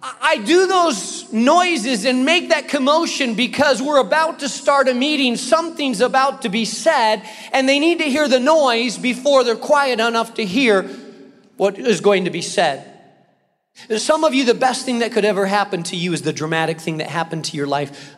I 0.00 0.38
do 0.38 0.68
those 0.68 1.32
noises 1.32 2.04
and 2.04 2.24
make 2.24 2.50
that 2.50 2.68
commotion 2.68 3.34
because 3.34 3.82
we're 3.82 3.98
about 3.98 4.40
to 4.40 4.48
start 4.48 4.88
a 4.88 4.94
meeting, 4.94 5.36
something's 5.36 6.00
about 6.00 6.42
to 6.42 6.48
be 6.48 6.64
said, 6.64 7.22
and 7.52 7.68
they 7.68 7.80
need 7.80 7.98
to 7.98 8.04
hear 8.04 8.28
the 8.28 8.38
noise 8.38 8.96
before 8.96 9.42
they're 9.42 9.56
quiet 9.56 9.98
enough 9.98 10.34
to 10.34 10.44
hear 10.44 10.82
what 11.56 11.78
is 11.78 12.00
going 12.00 12.26
to 12.26 12.30
be 12.30 12.42
said. 12.42 12.94
Some 13.96 14.22
of 14.22 14.34
you, 14.34 14.44
the 14.44 14.54
best 14.54 14.84
thing 14.84 15.00
that 15.00 15.12
could 15.12 15.24
ever 15.24 15.46
happen 15.46 15.82
to 15.84 15.96
you 15.96 16.12
is 16.12 16.22
the 16.22 16.32
dramatic 16.32 16.80
thing 16.80 16.98
that 16.98 17.08
happened 17.08 17.44
to 17.46 17.56
your 17.56 17.66
life 17.66 18.16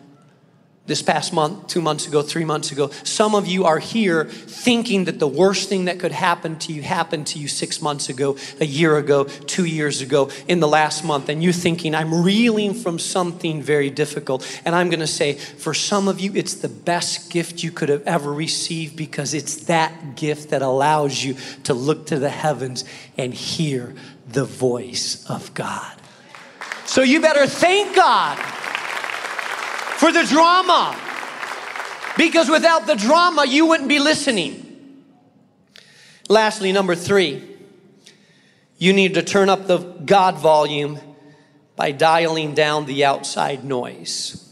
this 0.86 1.02
past 1.02 1.32
month, 1.32 1.68
two 1.68 1.80
months 1.80 2.08
ago, 2.08 2.20
three 2.20 2.44
months 2.44 2.72
ago. 2.72 2.88
Some 3.04 3.34
of 3.34 3.46
you 3.46 3.64
are 3.64 3.78
here 3.78 4.24
thinking 4.24 5.04
that 5.04 5.20
the 5.20 5.28
worst 5.28 5.68
thing 5.68 5.84
that 5.84 6.00
could 6.00 6.10
happen 6.10 6.58
to 6.60 6.72
you 6.72 6.82
happened 6.82 7.28
to 7.28 7.38
you 7.38 7.46
six 7.46 7.80
months 7.80 8.08
ago, 8.08 8.36
a 8.60 8.66
year 8.66 8.96
ago, 8.96 9.24
two 9.24 9.66
years 9.66 10.00
ago, 10.00 10.30
in 10.48 10.58
the 10.58 10.66
last 10.66 11.04
month. 11.04 11.28
And 11.28 11.44
you're 11.44 11.52
thinking, 11.52 11.94
I'm 11.94 12.24
reeling 12.24 12.74
from 12.74 12.98
something 12.98 13.62
very 13.62 13.88
difficult. 13.90 14.44
And 14.64 14.74
I'm 14.74 14.90
going 14.90 15.00
to 15.00 15.06
say, 15.06 15.34
for 15.34 15.74
some 15.74 16.08
of 16.08 16.18
you, 16.18 16.32
it's 16.34 16.54
the 16.54 16.68
best 16.68 17.30
gift 17.30 17.62
you 17.62 17.70
could 17.70 17.88
have 17.88 18.02
ever 18.02 18.32
received 18.32 18.96
because 18.96 19.32
it's 19.32 19.66
that 19.66 20.16
gift 20.16 20.50
that 20.50 20.62
allows 20.62 21.22
you 21.22 21.36
to 21.64 21.74
look 21.74 22.06
to 22.06 22.18
the 22.18 22.30
heavens 22.30 22.84
and 23.16 23.32
hear 23.32 23.94
the 24.28 24.44
voice 24.44 25.24
of 25.30 25.54
God. 25.54 25.94
So 26.84 27.02
you 27.02 27.20
better 27.20 27.46
thank 27.46 27.94
God 27.94 28.59
for 30.00 30.10
the 30.10 30.24
drama. 30.24 30.98
Because 32.16 32.48
without 32.48 32.86
the 32.86 32.94
drama, 32.94 33.44
you 33.46 33.66
wouldn't 33.66 33.88
be 33.88 33.98
listening. 33.98 35.04
Lastly, 36.26 36.72
number 36.72 36.94
three, 36.94 37.42
you 38.78 38.94
need 38.94 39.12
to 39.14 39.22
turn 39.22 39.50
up 39.50 39.66
the 39.66 39.76
God 39.78 40.38
volume 40.38 40.98
by 41.76 41.92
dialing 41.92 42.54
down 42.54 42.86
the 42.86 43.04
outside 43.04 43.62
noise. 43.62 44.46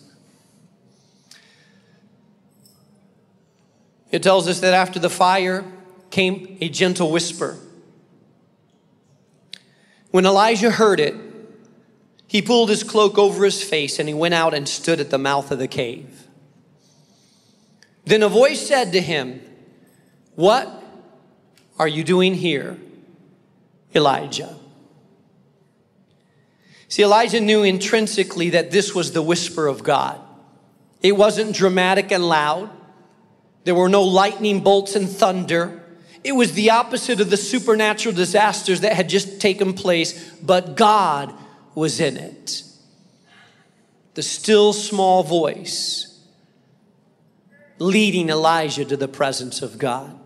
It 4.11 4.23
tells 4.23 4.49
us 4.49 4.61
that 4.61 4.75
after 4.75 4.99
the 4.99 5.11
fire 5.11 5.65
came 6.11 6.59
a 6.61 6.69
gentle 6.69 7.11
whisper. 7.11 7.57
When 10.11 10.27
Elijah 10.27 10.71
heard 10.71 11.01
it, 11.01 11.15
he 12.29 12.43
pulled 12.43 12.69
his 12.69 12.85
cloak 12.85 13.19
over 13.19 13.45
his 13.45 13.63
face 13.63 13.99
and 13.99 14.07
he 14.07 14.15
went 14.15 14.35
out 14.35 14.53
and 14.53 14.69
stood 14.69 15.01
at 15.01 15.11
the 15.11 15.19
mouth 15.19 15.51
of 15.51 15.59
the 15.59 15.67
cave. 15.67 16.29
Then 18.05 18.23
a 18.23 18.29
voice 18.29 18.67
said 18.67 18.93
to 18.93 19.01
him, 19.01 19.41
What 20.35 20.71
are 21.79 21.89
you 21.89 22.05
doing 22.05 22.35
here, 22.35 22.77
Elijah? 23.95 24.55
See, 26.89 27.03
Elijah 27.03 27.41
knew 27.41 27.63
intrinsically 27.63 28.51
that 28.51 28.71
this 28.71 28.95
was 28.95 29.13
the 29.13 29.23
whisper 29.23 29.67
of 29.67 29.83
God. 29.83 30.21
It 31.03 31.13
wasn't 31.13 31.55
dramatic 31.55 32.13
and 32.13 32.29
loud. 32.29 32.71
There 33.65 33.75
were 33.75 33.89
no 33.89 34.03
lightning 34.03 34.61
bolts 34.61 34.97
and 34.97 35.09
thunder. 35.09 35.83
It 36.25 36.33
was 36.33 36.53
the 36.53 36.71
opposite 36.71 37.21
of 37.21 37.31
the 37.31 37.37
supernatural 37.37 38.15
disasters 38.15 38.81
that 38.81 38.95
had 38.95 39.09
just 39.09 39.41
taken 39.41 39.73
place, 39.73 40.31
but 40.41 40.77
God 40.77 41.35
was 41.79 42.01
in 42.01 42.17
it. 42.17 42.63
The 44.15 44.23
still 44.23 44.73
small 44.73 45.23
voice 45.23 46.21
leading 47.79 48.29
Elijah 48.29 48.85
to 48.85 48.97
the 48.97 49.09
presence 49.09 49.63
of 49.63 49.79
God. 49.79 50.19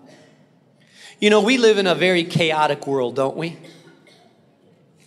You 1.21 1.30
know, 1.30 1.42
we 1.42 1.59
live 1.59 1.78
in 1.78 1.87
a 1.87 1.94
very 1.94 2.25
chaotic 2.25 2.87
world, 2.87 3.14
don't 3.16 3.37
we? 3.37 3.59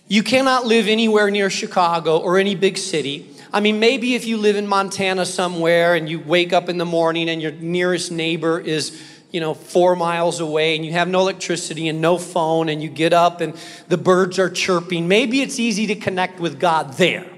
You 0.08 0.22
cannot 0.22 0.67
live 0.67 0.88
anywhere 0.88 1.32
near 1.32 1.50
Chicago 1.50 2.19
or 2.19 2.38
any 2.38 2.54
big 2.54 2.78
city. 2.78 3.32
I 3.52 3.60
mean, 3.60 3.80
maybe 3.80 4.13
if 4.13 4.26
you 4.26 4.38
live 4.38 4.56
in 4.56 4.67
Montana 4.67 5.26
somewhere 5.26 5.96
and 5.96 6.08
you 6.08 6.19
wake 6.19 6.54
up 6.54 6.69
in 6.69 6.78
the 6.78 6.86
morning 6.86 7.28
and 7.28 7.41
your 7.41 7.54
nearest 7.54 8.12
neighbor 8.12 8.60
is 8.60 9.02
you 9.36 9.41
know, 9.41 9.54
four 9.54 9.98
miles 9.98 10.39
away 10.39 10.78
and 10.78 10.86
you 10.86 10.93
have 10.93 11.10
no 11.10 11.19
electricity 11.19 11.89
and 11.89 12.00
no 12.00 12.17
phone 12.17 12.69
and 12.69 12.82
you 12.82 12.88
get 12.88 13.12
up 13.12 13.41
and 13.41 13.54
the 13.89 13.98
birds 13.98 14.39
are 14.39 14.50
chirping, 14.50 15.10
maybe 15.10 15.41
it's 15.41 15.60
easy 15.60 15.88
to 15.88 15.95
connect 15.95 16.39
with 16.39 16.58
God 16.58 16.93
there. 16.93 17.30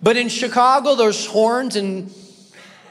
But 0.00 0.16
in 0.16 0.28
Chicago, 0.28 0.94
there's 0.94 1.26
horns 1.26 1.74
and 1.74 2.14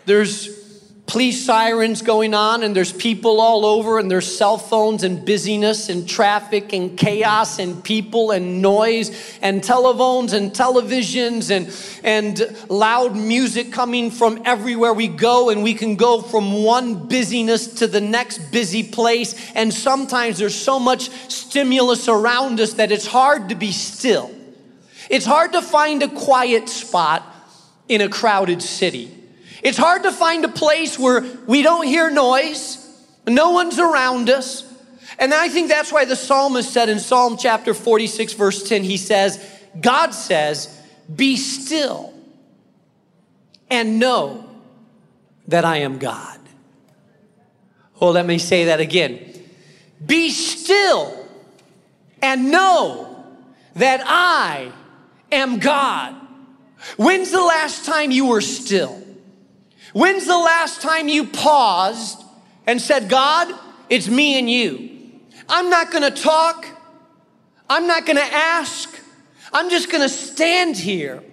there's 0.04 0.62
police 1.06 1.46
sirens 1.46 2.02
going 2.02 2.34
on, 2.34 2.63
and 2.63 2.76
there's 2.76 2.94
people 2.94 3.42
all 3.42 3.66
over, 3.66 4.00
and 4.00 4.10
there's 4.10 4.38
cell 4.38 4.58
phones 4.58 5.04
and 5.04 5.26
busyness 5.26 5.89
and 5.89 6.08
traffic 6.08 6.74
and 6.74 6.98
chaos 6.98 7.60
and 7.60 7.84
people 7.84 8.32
and 8.32 8.62
noise 8.62 9.38
and 9.42 9.63
telephones 9.63 10.34
and 10.34 10.52
televisions 10.52 11.52
and, 11.52 11.70
and 12.04 12.70
loud 12.70 13.16
music 13.16 13.72
coming 13.72 14.10
from 14.10 14.42
everywhere 14.46 14.94
we 14.94 15.08
go. 15.08 15.50
And 15.50 15.62
we 15.62 15.74
can 15.74 15.96
go 15.98 16.22
from 16.22 16.63
one 16.63 17.08
busyness 17.08 17.68
to 17.76 17.88
the 17.88 18.02
next 18.02 18.52
busy 18.52 18.84
place. 18.84 19.52
And 19.56 19.74
sometimes 19.74 20.38
there's 20.38 20.56
so 20.56 20.80
much 20.80 21.10
stimulus 21.30 22.08
around 22.08 22.60
us 22.60 22.74
that 22.74 22.92
it's 22.92 23.08
hard 23.08 23.50
to 23.50 23.56
be 23.56 23.72
still. 23.72 24.32
It's 25.10 25.26
hard 25.26 25.52
to 25.52 25.62
find 25.62 26.02
a 26.02 26.08
quiet 26.08 26.70
spot 26.70 27.24
in 27.89 28.02
a 28.02 28.10
crowded 28.10 28.62
city. 28.62 29.22
It's 29.63 29.78
hard 29.78 30.04
to 30.04 30.12
find 30.12 30.43
a 30.43 30.49
place 30.49 30.99
where 30.99 31.21
we 31.47 31.62
don't 31.63 31.88
hear 31.88 32.12
noise, 32.12 32.80
no 33.26 33.52
one's 33.52 33.80
around 33.80 34.30
us. 34.30 34.69
And 35.17 35.34
I 35.34 35.47
think 35.47 35.69
that's 35.69 35.91
why 35.91 36.06
the 36.06 36.15
psalmist 36.15 36.71
said 36.71 36.89
in 36.89 36.99
Psalm 36.99 37.38
chapter 37.38 37.73
46, 37.73 38.34
verse 38.34 38.67
10, 38.67 38.84
he 38.84 38.97
says, 38.97 39.43
God 39.80 40.13
says, 40.13 40.82
Be 41.13 41.38
still 41.38 42.13
and 43.69 43.99
know 43.99 44.49
that 45.47 45.65
I 45.65 45.78
am 45.78 45.97
God. 45.97 46.39
Well, 47.99 48.12
let 48.12 48.26
me 48.26 48.38
say 48.38 48.65
that 48.65 48.80
again. 48.80 49.34
Be 50.06 50.30
still 50.30 51.26
and 52.21 52.52
know 52.52 53.23
that 53.76 54.02
I 54.04 54.71
am 55.32 55.60
God. 55.60 56.15
When's 56.97 57.32
the 57.32 57.41
last 57.41 57.86
time 57.86 58.12
you 58.12 58.26
were 58.26 58.41
still? 58.41 59.03
When's 59.93 60.25
the 60.25 60.38
last 60.38 60.82
time 60.82 61.08
you 61.08 61.25
paused 61.25 62.23
and 62.65 62.82
said, 62.82 63.10
God, 63.10 63.53
it's 63.89 64.10
me 64.10 64.39
and 64.39 64.49
you? 64.49 64.89
I'm 65.47 65.69
not 65.69 65.91
gonna 65.91 66.12
talk. 66.12 66.65
I'm 67.69 67.88
not 67.88 68.06
gonna 68.06 68.21
ask. 68.21 68.99
I'm 69.51 69.69
just 69.69 69.91
gonna 69.91 70.10
stand 70.10 70.77
here 70.77 71.23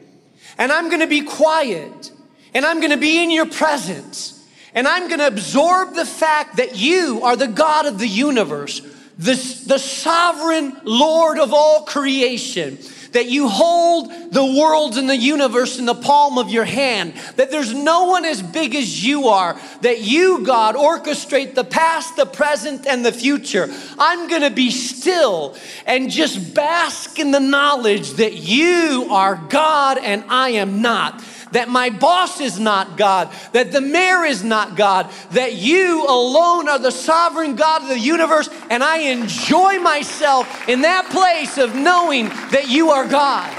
and 0.59 0.71
I'm 0.71 0.91
gonna 0.91 1.07
be 1.07 1.23
quiet 1.23 2.13
and 2.53 2.67
I'm 2.67 2.81
gonna 2.81 2.99
be 2.99 3.23
in 3.23 3.31
your 3.31 3.47
presence 3.47 4.47
and 4.75 4.87
I'm 4.87 5.09
gonna 5.09 5.27
absorb 5.27 5.95
the 5.95 6.05
fact 6.05 6.57
that 6.57 6.77
you 6.77 7.23
are 7.23 7.37
the 7.37 7.49
God 7.49 7.87
of 7.87 7.99
the 7.99 8.07
universe, 8.07 8.81
the, 9.17 9.35
the 9.67 9.79
sovereign 9.79 10.79
Lord 10.85 11.39
of 11.39 11.55
all 11.55 11.85
creation 11.85 12.79
that 13.13 13.27
you 13.29 13.49
hold 13.49 14.11
the 14.33 14.45
worlds 14.45 14.97
and 14.97 15.09
the 15.09 15.17
universe 15.17 15.79
in 15.79 15.87
the 15.87 15.95
palm 15.95 16.39
of 16.39 16.51
your 16.51 16.65
hand, 16.65 17.15
that 17.37 17.51
there's 17.51 17.75
no 17.75 18.05
one 18.05 18.25
as 18.25 18.43
big 18.43 18.75
as 18.75 19.05
you 19.05 19.29
are, 19.29 19.61
that 19.83 20.01
you, 20.01 20.45
God, 20.45 20.75
orchestrate 20.75 21.55
the 21.55 21.65
past, 21.65 22.17
the 22.17 22.27
present, 22.27 22.87
and 22.87 23.05
the 23.05 23.13
future. 23.13 23.69
I'm 23.99 24.29
gonna 24.29 24.51
be 24.51 24.71
still 24.71 25.57
and 25.87 26.11
just 26.11 26.55
bask 26.55 27.19
in 27.19 27.31
the 27.31 27.41
knowledge 27.41 28.13
that 28.13 28.35
you 28.35 29.09
are 29.11 29.37
God 29.49 29.99
and 29.99 30.25
I 30.29 30.51
am 30.51 30.83
not 30.83 31.23
that 31.53 31.69
my 31.69 31.91
boss 31.91 32.41
is 32.41 32.59
not 32.59 32.97
God, 32.97 33.33
that 33.53 33.73
the 33.73 33.81
mayor 33.81 34.25
is 34.25 34.45
not 34.45 34.77
God, 34.77 35.11
that 35.33 35.55
you 35.55 36.07
alone 36.07 36.69
are 36.69 36.79
the 36.79 36.91
sovereign 36.91 37.57
God 37.57 37.83
of 37.83 37.89
the 37.89 37.99
universe, 37.99 38.49
and 38.71 38.83
I 38.83 38.99
enjoy 38.99 39.79
myself 39.79 40.69
in 40.69 40.83
that 40.83 41.09
place 41.11 41.59
of 41.59 41.75
knowing 41.75 42.29
that 42.51 42.69
you 42.69 42.91
are 42.91 43.07
God. 43.07 43.57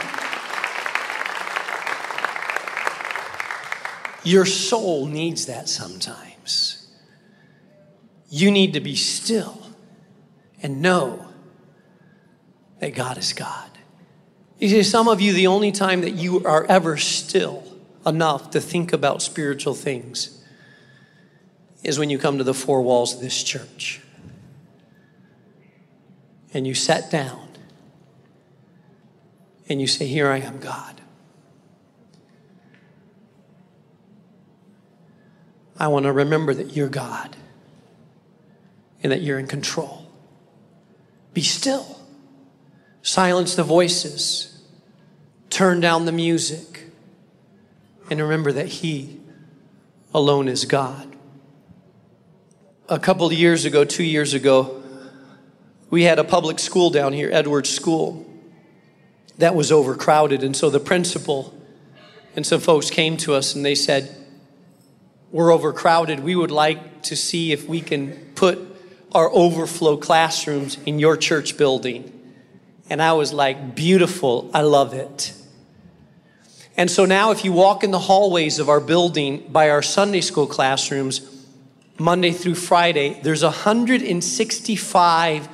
Your 4.23 4.45
soul 4.45 5.07
needs 5.07 5.47
that 5.47 5.67
sometimes. 5.67 6.87
You 8.29 8.51
need 8.51 8.73
to 8.73 8.79
be 8.79 8.95
still 8.95 9.61
and 10.61 10.81
know 10.81 11.27
that 12.79 12.95
God 12.95 13.17
is 13.17 13.33
God. 13.33 13.69
You 14.59 14.69
see, 14.69 14.83
some 14.83 15.07
of 15.07 15.19
you, 15.21 15.33
the 15.33 15.47
only 15.47 15.71
time 15.71 16.01
that 16.01 16.11
you 16.11 16.45
are 16.45 16.65
ever 16.65 16.97
still 16.97 17.70
enough 18.05 18.51
to 18.51 18.61
think 18.61 18.93
about 18.93 19.21
spiritual 19.21 19.73
things 19.73 20.43
is 21.83 21.97
when 21.97 22.09
you 22.09 22.17
come 22.17 22.37
to 22.37 22.43
the 22.43 22.53
four 22.53 22.81
walls 22.81 23.13
of 23.15 23.21
this 23.21 23.43
church 23.43 24.01
and 26.53 26.67
you 26.67 26.73
sat 26.73 27.09
down 27.09 27.47
and 29.69 29.79
you 29.79 29.87
say, 29.87 30.05
Here 30.05 30.29
I 30.29 30.39
am, 30.39 30.59
God. 30.59 31.01
I 35.77 35.87
want 35.87 36.05
to 36.05 36.11
remember 36.11 36.53
that 36.53 36.75
you're 36.75 36.89
God 36.89 37.35
and 39.01 39.11
that 39.11 39.21
you're 39.21 39.39
in 39.39 39.47
control. 39.47 40.05
Be 41.33 41.41
still. 41.41 41.99
Silence 43.01 43.55
the 43.55 43.63
voices. 43.63 44.61
Turn 45.49 45.79
down 45.79 46.05
the 46.05 46.11
music. 46.11 46.70
And 48.09 48.21
remember 48.21 48.51
that 48.51 48.67
He 48.67 49.19
alone 50.13 50.47
is 50.47 50.65
God. 50.65 51.07
A 52.89 52.99
couple 52.99 53.25
of 53.25 53.33
years 53.33 53.65
ago, 53.65 53.85
two 53.85 54.03
years 54.03 54.33
ago, 54.33 54.81
we 55.89 56.03
had 56.03 56.19
a 56.19 56.23
public 56.23 56.59
school 56.59 56.89
down 56.89 57.13
here, 57.13 57.29
Edwards 57.31 57.69
School, 57.69 58.25
that 59.37 59.55
was 59.55 59.71
overcrowded. 59.71 60.43
And 60.43 60.55
so 60.55 60.69
the 60.69 60.79
principal 60.79 61.57
and 62.35 62.45
some 62.45 62.59
folks 62.61 62.89
came 62.89 63.17
to 63.17 63.33
us 63.33 63.55
and 63.55 63.65
they 63.65 63.75
said, 63.75 64.15
We're 65.31 65.53
overcrowded. 65.53 66.21
We 66.21 66.35
would 66.35 66.51
like 66.51 67.03
to 67.03 67.15
see 67.15 67.51
if 67.51 67.67
we 67.67 67.81
can 67.81 68.13
put 68.35 68.59
our 69.13 69.29
overflow 69.29 69.97
classrooms 69.97 70.77
in 70.85 70.99
your 70.99 71.17
church 71.17 71.57
building. 71.57 72.17
And 72.89 73.01
I 73.01 73.13
was 73.13 73.33
like, 73.33 73.75
Beautiful. 73.75 74.49
I 74.53 74.61
love 74.61 74.93
it. 74.93 75.33
And 76.81 76.89
so 76.89 77.05
now, 77.05 77.29
if 77.29 77.45
you 77.45 77.53
walk 77.53 77.83
in 77.83 77.91
the 77.91 77.99
hallways 77.99 78.57
of 78.57 78.67
our 78.67 78.79
building 78.79 79.45
by 79.51 79.69
our 79.69 79.83
Sunday 79.83 80.21
school 80.21 80.47
classrooms, 80.47 81.45
Monday 81.99 82.31
through 82.31 82.55
Friday, 82.55 83.19
there's 83.21 83.43
165 83.43 85.49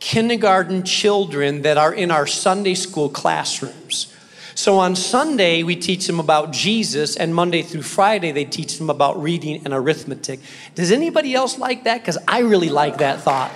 kindergarten 0.00 0.82
children 0.82 1.62
that 1.62 1.78
are 1.78 1.94
in 1.94 2.10
our 2.10 2.26
Sunday 2.26 2.74
school 2.74 3.08
classrooms. 3.08 4.12
So 4.56 4.80
on 4.80 4.96
Sunday, 4.96 5.62
we 5.62 5.76
teach 5.76 6.08
them 6.08 6.18
about 6.18 6.50
Jesus, 6.50 7.16
and 7.16 7.32
Monday 7.32 7.62
through 7.62 7.82
Friday, 7.82 8.32
they 8.32 8.44
teach 8.44 8.78
them 8.78 8.90
about 8.90 9.22
reading 9.22 9.62
and 9.64 9.72
arithmetic. 9.72 10.40
Does 10.74 10.90
anybody 10.90 11.32
else 11.32 11.58
like 11.58 11.84
that? 11.84 12.00
Because 12.00 12.18
I 12.26 12.40
really 12.40 12.70
like 12.70 12.98
that 12.98 13.20
thought. 13.20 13.52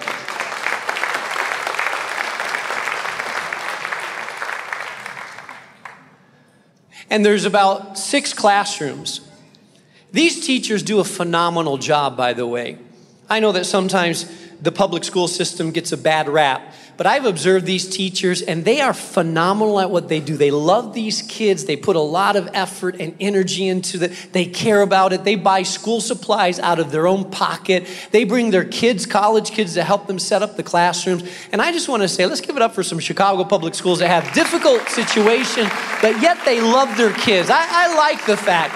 And 7.11 7.25
there's 7.25 7.45
about 7.45 7.99
six 7.99 8.33
classrooms. 8.33 9.21
These 10.13 10.47
teachers 10.47 10.83
do 10.83 10.99
a 10.99 11.05
phenomenal 11.05 11.79
job, 11.79 12.17
by 12.17 12.33
the 12.33 12.47
way. 12.47 12.79
I 13.29 13.41
know 13.41 13.53
that 13.53 13.67
sometimes 13.67 14.25
the 14.61 14.73
public 14.73 15.05
school 15.05 15.29
system 15.29 15.71
gets 15.71 15.93
a 15.93 15.97
bad 15.97 16.29
rap, 16.29 16.75
but 16.97 17.07
I've 17.07 17.27
observed 17.27 17.67
these 17.67 17.87
teachers 17.89 18.41
and 18.41 18.65
they 18.65 18.81
are 18.81 18.95
phenomenal 18.95 19.81
at 19.81 19.91
what 19.91 20.09
they 20.09 20.21
do. 20.21 20.37
They 20.37 20.51
love 20.51 20.95
these 20.95 21.21
kids. 21.23 21.67
They 21.67 21.77
put 21.77 21.95
a 21.95 22.01
lot 22.01 22.37
of 22.37 22.49
effort 22.55 22.97
and 22.99 23.15
energy 23.21 23.69
into 23.69 24.03
it. 24.03 24.29
They 24.33 24.47
care 24.47 24.81
about 24.81 25.13
it. 25.13 25.25
They 25.25 25.35
buy 25.35 25.63
school 25.63 26.01
supplies 26.01 26.59
out 26.59 26.79
of 26.79 26.91
their 26.91 27.07
own 27.07 27.31
pocket. 27.31 27.87
They 28.13 28.25
bring 28.25 28.51
their 28.51 28.65
kids, 28.65 29.05
college 29.05 29.51
kids, 29.51 29.75
to 29.75 29.85
help 29.85 30.07
them 30.07 30.19
set 30.19 30.43
up 30.43 30.57
the 30.57 30.63
classrooms. 30.63 31.23
And 31.53 31.61
I 31.61 31.71
just 31.71 31.89
want 31.89 32.03
to 32.03 32.09
say, 32.09 32.25
let's 32.25 32.41
give 32.41 32.57
it 32.57 32.63
up 32.63 32.75
for 32.75 32.83
some 32.83 32.99
Chicago 32.99 33.45
public 33.45 33.75
schools 33.75 33.99
that 33.99 34.09
have 34.09 34.33
difficult 34.33 34.89
situations, 34.89 35.69
but 36.01 36.21
yet 36.23 36.39
they 36.47 36.61
love 36.63 36.97
their 36.97 37.13
kids. 37.13 37.51
I, 37.51 37.67
I 37.69 37.95
like 37.95 38.25
the 38.25 38.37
fact. 38.37 38.75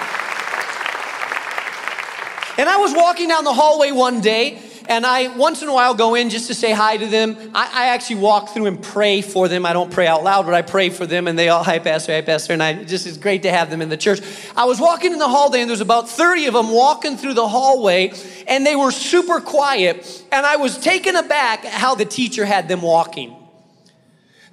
And 2.59 2.69
I 2.69 2.77
was 2.77 2.93
walking 2.93 3.29
down 3.29 3.45
the 3.45 3.53
hallway 3.53 3.91
one 3.91 4.21
day 4.21 4.61
and 4.91 5.05
I 5.05 5.33
once 5.37 5.61
in 5.61 5.69
a 5.69 5.73
while 5.73 5.93
go 5.93 6.15
in 6.15 6.29
just 6.29 6.47
to 6.47 6.53
say 6.53 6.73
hi 6.73 6.97
to 6.97 7.07
them. 7.07 7.37
I, 7.55 7.71
I, 7.73 7.85
actually 7.87 8.17
walk 8.17 8.49
through 8.49 8.65
and 8.65 8.83
pray 8.83 9.21
for 9.21 9.47
them. 9.47 9.65
I 9.65 9.71
don't 9.71 9.89
pray 9.89 10.05
out 10.05 10.21
loud, 10.21 10.45
but 10.45 10.53
I 10.53 10.63
pray 10.63 10.89
for 10.89 11.07
them, 11.07 11.29
and 11.29 11.39
they 11.39 11.47
all, 11.47 11.63
hi, 11.71 11.79
Pastor, 11.79 12.11
hi, 12.11 12.21
Pastor. 12.21 12.51
And 12.51 12.61
I 12.61 12.83
just, 12.83 13.07
it's 13.07 13.15
great 13.15 13.43
to 13.43 13.51
have 13.51 13.69
them 13.69 13.81
in 13.81 13.87
the 13.87 13.95
church. 13.95 14.19
I 14.53 14.65
was 14.65 14.81
walking 14.81 15.13
in 15.13 15.17
the 15.17 15.29
hallway, 15.29 15.61
and 15.61 15.69
there's 15.69 15.79
about 15.79 16.09
30 16.09 16.47
of 16.47 16.55
them 16.55 16.71
walking 16.71 17.15
through 17.15 17.35
the 17.35 17.47
hallway, 17.47 18.11
and 18.47 18.65
they 18.65 18.75
were 18.75 18.91
super 18.91 19.39
quiet. 19.39 20.25
And 20.29 20.45
I 20.45 20.57
was 20.57 20.77
taken 20.77 21.15
aback 21.15 21.63
at 21.63 21.71
how 21.71 21.95
the 21.95 22.05
teacher 22.05 22.43
had 22.43 22.67
them 22.67 22.81
walking. 22.81 23.33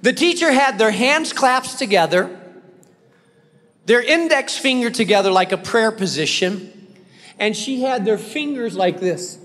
The 0.01 0.13
teacher 0.13 0.49
had 0.49 0.77
their 0.77 0.91
hands 0.91 1.33
clasped 1.33 1.79
together, 1.79 2.39
their 3.85 4.01
index 4.01 4.57
finger 4.57 4.89
together 4.89 5.31
like 5.31 5.51
a 5.51 5.57
prayer 5.57 5.91
position, 5.91 6.95
and 7.37 7.57
she 7.57 7.81
had 7.81 8.05
their 8.05 8.17
fingers 8.17 8.77
like 8.77 9.01
this. 9.01 9.37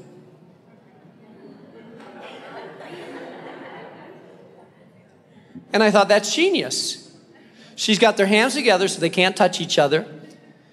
And 5.74 5.82
I 5.82 5.90
thought, 5.90 6.08
that's 6.08 6.32
genius. 6.32 7.12
She's 7.74 7.98
got 7.98 8.16
their 8.16 8.26
hands 8.26 8.54
together 8.54 8.86
so 8.86 9.00
they 9.00 9.10
can't 9.10 9.36
touch 9.36 9.60
each 9.60 9.76
other. 9.76 10.06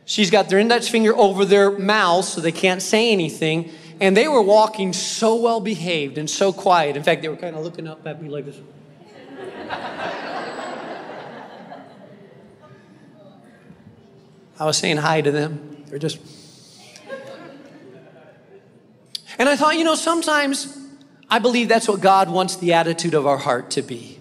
She's 0.05 0.29
got 0.29 0.47
their 0.47 0.59
index 0.59 0.87
finger 0.87 1.15
over 1.17 1.43
their 1.43 1.71
mouths 1.71 2.27
so 2.27 2.39
they 2.39 2.51
can't 2.51 2.83
say 2.83 3.11
anything. 3.11 3.71
And 3.99 4.15
they 4.15 4.27
were 4.27 4.43
walking 4.43 4.93
so 4.93 5.35
well 5.35 5.59
behaved 5.59 6.19
and 6.19 6.29
so 6.29 6.53
quiet. 6.53 6.95
In 6.95 7.01
fact, 7.03 7.23
they 7.23 7.29
were 7.29 7.35
kind 7.35 7.55
of 7.55 7.63
looking 7.63 7.87
up 7.87 8.05
at 8.05 8.21
me 8.21 8.29
like 8.29 8.45
this. 8.45 8.57
I 14.59 14.65
was 14.65 14.77
saying 14.77 14.97
hi 14.97 15.21
to 15.21 15.31
them. 15.31 15.83
They're 15.87 15.97
just. 15.97 16.19
And 19.39 19.49
I 19.49 19.55
thought, 19.55 19.75
you 19.75 19.83
know, 19.83 19.95
sometimes 19.95 20.77
I 21.27 21.39
believe 21.39 21.69
that's 21.69 21.87
what 21.87 22.01
God 22.01 22.29
wants 22.29 22.57
the 22.57 22.73
attitude 22.73 23.15
of 23.15 23.25
our 23.25 23.37
heart 23.37 23.71
to 23.71 23.81
be. 23.81 24.20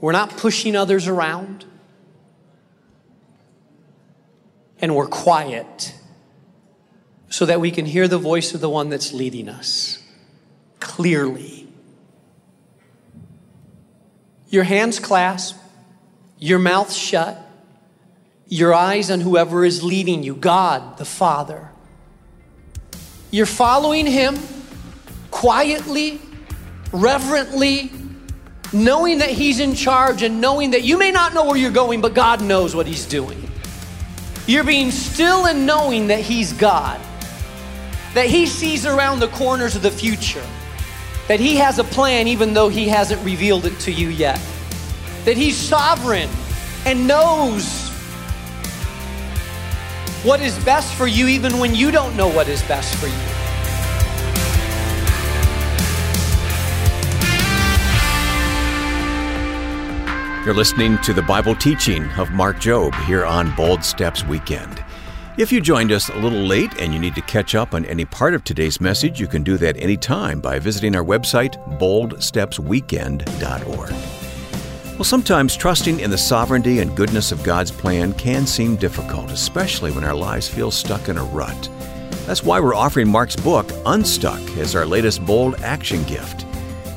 We're 0.00 0.12
not 0.12 0.36
pushing 0.36 0.76
others 0.76 1.08
around. 1.08 1.64
And 4.80 4.94
we're 4.94 5.08
quiet 5.08 5.94
so 7.28 7.44
that 7.46 7.60
we 7.60 7.70
can 7.70 7.84
hear 7.84 8.08
the 8.08 8.18
voice 8.18 8.54
of 8.54 8.60
the 8.60 8.70
one 8.70 8.88
that's 8.88 9.12
leading 9.12 9.48
us 9.48 10.02
clearly. 10.80 11.68
Your 14.48 14.64
hands 14.64 14.98
clasped, 14.98 15.58
your 16.38 16.58
mouth 16.58 16.92
shut, 16.92 17.38
your 18.46 18.72
eyes 18.72 19.10
on 19.10 19.20
whoever 19.20 19.64
is 19.64 19.82
leading 19.82 20.22
you 20.22 20.34
God 20.34 20.96
the 20.96 21.04
Father. 21.04 21.70
You're 23.30 23.46
following 23.46 24.06
Him 24.06 24.38
quietly, 25.30 26.20
reverently, 26.92 27.90
knowing 28.72 29.18
that 29.18 29.30
He's 29.30 29.60
in 29.60 29.74
charge 29.74 30.22
and 30.22 30.40
knowing 30.40 30.72
that 30.72 30.82
you 30.82 30.98
may 30.98 31.10
not 31.10 31.34
know 31.34 31.44
where 31.44 31.56
you're 31.56 31.70
going, 31.70 32.00
but 32.00 32.14
God 32.14 32.42
knows 32.42 32.74
what 32.74 32.86
He's 32.86 33.06
doing. 33.06 33.50
You're 34.46 34.64
being 34.64 34.90
still 34.90 35.46
and 35.46 35.66
knowing 35.66 36.08
that 36.08 36.20
He's 36.20 36.52
God, 36.52 37.00
that 38.14 38.26
He 38.26 38.46
sees 38.46 38.86
around 38.86 39.20
the 39.20 39.28
corners 39.28 39.76
of 39.76 39.82
the 39.82 39.90
future, 39.90 40.44
that 41.28 41.40
He 41.40 41.56
has 41.56 41.78
a 41.78 41.84
plan 41.84 42.28
even 42.28 42.54
though 42.54 42.68
He 42.68 42.88
hasn't 42.88 43.22
revealed 43.24 43.66
it 43.66 43.78
to 43.80 43.92
you 43.92 44.08
yet, 44.08 44.40
that 45.24 45.36
He's 45.36 45.56
sovereign 45.56 46.30
and 46.84 47.06
knows 47.06 47.88
what 50.24 50.40
is 50.40 50.58
best 50.64 50.94
for 50.94 51.06
you 51.06 51.28
even 51.28 51.58
when 51.58 51.74
you 51.74 51.90
don't 51.90 52.16
know 52.16 52.28
what 52.28 52.48
is 52.48 52.62
best 52.62 52.94
for 52.96 53.06
you. 53.06 53.37
You're 60.44 60.54
listening 60.54 60.98
to 60.98 61.12
the 61.12 61.22
Bible 61.22 61.56
teaching 61.56 62.04
of 62.12 62.30
Mark 62.30 62.58
Jobe 62.58 62.94
here 63.06 63.26
on 63.26 63.52
Bold 63.56 63.82
Steps 63.82 64.24
Weekend. 64.24 64.84
If 65.36 65.50
you 65.50 65.60
joined 65.60 65.90
us 65.90 66.10
a 66.10 66.16
little 66.16 66.38
late 66.38 66.80
and 66.80 66.94
you 66.94 67.00
need 67.00 67.16
to 67.16 67.22
catch 67.22 67.56
up 67.56 67.74
on 67.74 67.84
any 67.84 68.04
part 68.04 68.34
of 68.34 68.44
today's 68.44 68.80
message, 68.80 69.20
you 69.20 69.26
can 69.26 69.42
do 69.42 69.56
that 69.58 69.76
anytime 69.76 70.40
by 70.40 70.60
visiting 70.60 70.94
our 70.94 71.04
website, 71.04 71.56
boldstepsweekend.org. 71.80 73.90
Well, 74.94 75.04
sometimes 75.04 75.56
trusting 75.56 75.98
in 75.98 76.10
the 76.10 76.16
sovereignty 76.16 76.78
and 76.78 76.96
goodness 76.96 77.32
of 77.32 77.42
God's 77.42 77.72
plan 77.72 78.12
can 78.12 78.46
seem 78.46 78.76
difficult, 78.76 79.32
especially 79.32 79.90
when 79.90 80.04
our 80.04 80.14
lives 80.14 80.46
feel 80.48 80.70
stuck 80.70 81.08
in 81.08 81.18
a 81.18 81.24
rut. 81.24 81.68
That's 82.26 82.44
why 82.44 82.60
we're 82.60 82.76
offering 82.76 83.08
Mark's 83.08 83.36
book, 83.36 83.68
Unstuck, 83.86 84.40
as 84.56 84.76
our 84.76 84.86
latest 84.86 85.26
bold 85.26 85.56
action 85.56 86.04
gift. 86.04 86.46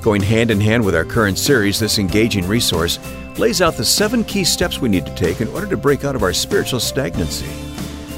Going 0.01 0.21
hand 0.21 0.51
in 0.51 0.61
hand 0.61 0.85
with 0.85 0.95
our 0.95 1.05
current 1.05 1.37
series, 1.37 1.79
this 1.79 1.99
engaging 1.99 2.47
resource 2.47 2.97
lays 3.37 3.61
out 3.61 3.75
the 3.75 3.85
seven 3.85 4.23
key 4.23 4.43
steps 4.43 4.79
we 4.79 4.89
need 4.89 5.05
to 5.05 5.15
take 5.15 5.41
in 5.41 5.47
order 5.49 5.67
to 5.67 5.77
break 5.77 6.03
out 6.03 6.15
of 6.15 6.23
our 6.23 6.33
spiritual 6.33 6.79
stagnancy. 6.79 7.49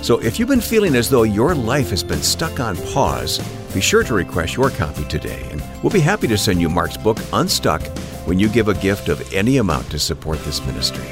So 0.01 0.19
if 0.19 0.37
you've 0.37 0.49
been 0.49 0.61
feeling 0.61 0.95
as 0.95 1.09
though 1.09 1.23
your 1.23 1.55
life 1.55 1.89
has 1.91 2.03
been 2.03 2.21
stuck 2.21 2.59
on 2.59 2.75
pause, 2.93 3.39
be 3.73 3.81
sure 3.81 4.03
to 4.03 4.13
request 4.13 4.55
your 4.55 4.69
copy 4.69 5.05
today, 5.05 5.47
and 5.49 5.63
we'll 5.81 5.93
be 5.93 5.99
happy 5.99 6.27
to 6.27 6.37
send 6.37 6.59
you 6.59 6.69
Mark's 6.69 6.97
book, 6.97 7.17
Unstuck, 7.31 7.81
when 8.25 8.37
you 8.37 8.49
give 8.49 8.67
a 8.67 8.73
gift 8.75 9.09
of 9.09 9.33
any 9.33 9.57
amount 9.57 9.89
to 9.91 9.99
support 9.99 10.39
this 10.43 10.65
ministry. 10.65 11.07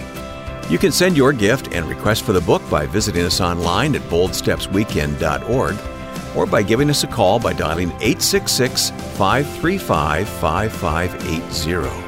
You 0.69 0.77
can 0.77 0.91
send 0.91 1.17
your 1.17 1.33
gift 1.33 1.73
and 1.73 1.85
request 1.87 2.23
for 2.23 2.33
the 2.33 2.41
book 2.41 2.61
by 2.69 2.85
visiting 2.85 3.25
us 3.25 3.41
online 3.41 3.95
at 3.95 4.01
boldstepsweekend.org 4.03 5.75
or 6.35 6.45
by 6.45 6.63
giving 6.63 6.89
us 6.89 7.03
a 7.03 7.07
call 7.07 7.39
by 7.39 7.53
dialing 7.53 7.89
866 7.99 8.91
535 9.17 10.29
5580. 10.29 12.00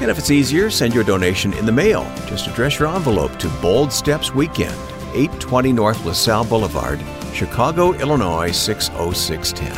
And 0.00 0.10
if 0.10 0.18
it's 0.18 0.30
easier, 0.30 0.70
send 0.70 0.94
your 0.94 1.02
donation 1.02 1.52
in 1.54 1.66
the 1.66 1.72
mail. 1.72 2.04
Just 2.26 2.46
address 2.46 2.78
your 2.78 2.88
envelope 2.88 3.36
to 3.40 3.48
Bold 3.60 3.92
Steps 3.92 4.32
Weekend, 4.32 4.76
820 5.12 5.72
North 5.72 6.04
LaSalle 6.04 6.44
Boulevard, 6.44 7.00
Chicago, 7.34 7.92
Illinois 7.94 8.52
60610. 8.52 9.76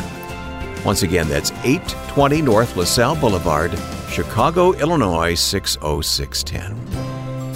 Once 0.85 1.01
again, 1.01 1.27
that's 1.27 1.49
820 1.63 2.43
North 2.43 2.75
LaSalle 2.75 3.15
Boulevard, 3.15 3.71
Chicago, 4.09 4.73
Illinois 4.73 5.33
60610. 5.33 7.11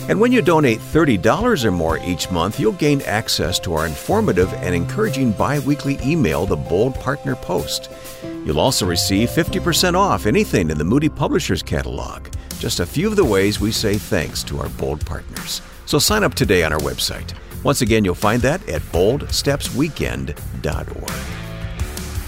And 0.08 0.20
when 0.20 0.32
you 0.32 0.42
donate 0.42 0.80
$30 0.80 1.66
or 1.66 1.72
more 1.72 1.98
each 2.00 2.30
month, 2.30 2.60
you'll 2.60 2.74
gain 2.74 3.02
access 3.02 3.58
to 3.60 3.74
our 3.74 3.88
informative 3.88 4.54
and 4.56 4.76
encouraging 4.76 5.32
bi 5.32 5.60
weekly 5.60 5.98
email, 6.04 6.46
The 6.46 6.56
Bold 6.56 6.94
Partner 6.96 7.36
Post. 7.36 7.90
You'll 8.24 8.60
also 8.60 8.86
receive 8.86 9.30
50% 9.30 9.96
off 9.96 10.28
anything 10.28 10.70
in 10.70 10.78
the 10.78 10.84
Moody 10.84 11.10
Publishers 11.10 11.64
catalog. 11.64 12.28
Just 12.66 12.80
a 12.80 12.86
few 12.88 13.08
of 13.08 13.16
the 13.16 13.24
ways 13.24 13.60
we 13.60 13.72
say 13.72 13.94
thanks 13.94 14.42
to 14.46 14.60
our 14.60 14.70
bold 14.70 15.06
partners. 15.06 15.62
So 15.86 16.00
sign 16.00 16.24
up 16.24 16.34
today 16.34 16.64
on 16.64 16.74
our 16.74 16.80
website. 16.80 17.36
Once 17.64 17.82
again, 17.82 18.04
you'll 18.04 18.16
find 18.16 18.42
that 18.42 18.68
at 18.68 18.82
boldstepsweekend.org. 18.82 21.12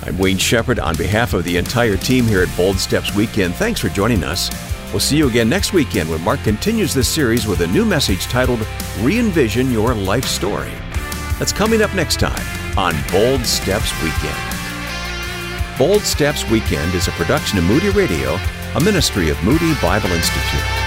I'm 0.04 0.18
Wayne 0.20 0.38
Shepherd 0.38 0.78
on 0.78 0.96
behalf 0.96 1.34
of 1.34 1.44
the 1.44 1.58
entire 1.58 1.98
team 1.98 2.26
here 2.26 2.44
at 2.44 2.56
Bold 2.56 2.78
Steps 2.78 3.16
Weekend. 3.16 3.56
Thanks 3.56 3.80
for 3.80 3.90
joining 3.90 4.24
us. 4.24 4.52
We'll 4.92 5.00
see 5.00 5.18
you 5.18 5.28
again 5.28 5.50
next 5.50 5.74
weekend 5.74 6.08
when 6.08 6.22
Mark 6.22 6.44
continues 6.44 6.94
this 6.94 7.10
series 7.10 7.48
with 7.48 7.62
a 7.62 7.68
new 7.70 7.84
message 7.84 8.26
titled 8.26 8.60
Re 9.00 9.18
Envision 9.18 9.72
Your 9.72 9.96
Life 9.96 10.26
Story. 10.26 10.70
That's 11.40 11.52
coming 11.52 11.82
up 11.82 11.96
next 11.96 12.20
time 12.20 12.78
on 12.78 12.94
Bold 13.12 13.44
Steps 13.44 13.92
Weekend. 14.04 14.38
Bold 15.80 16.04
Steps 16.04 16.48
Weekend 16.52 16.94
is 16.94 17.08
a 17.08 17.12
production 17.14 17.58
of 17.58 17.64
Moody 17.64 17.90
Radio, 17.90 18.38
a 18.76 18.84
ministry 18.84 19.30
of 19.30 19.42
Moody 19.44 19.74
Bible 19.82 20.12
Institute. 20.12 20.87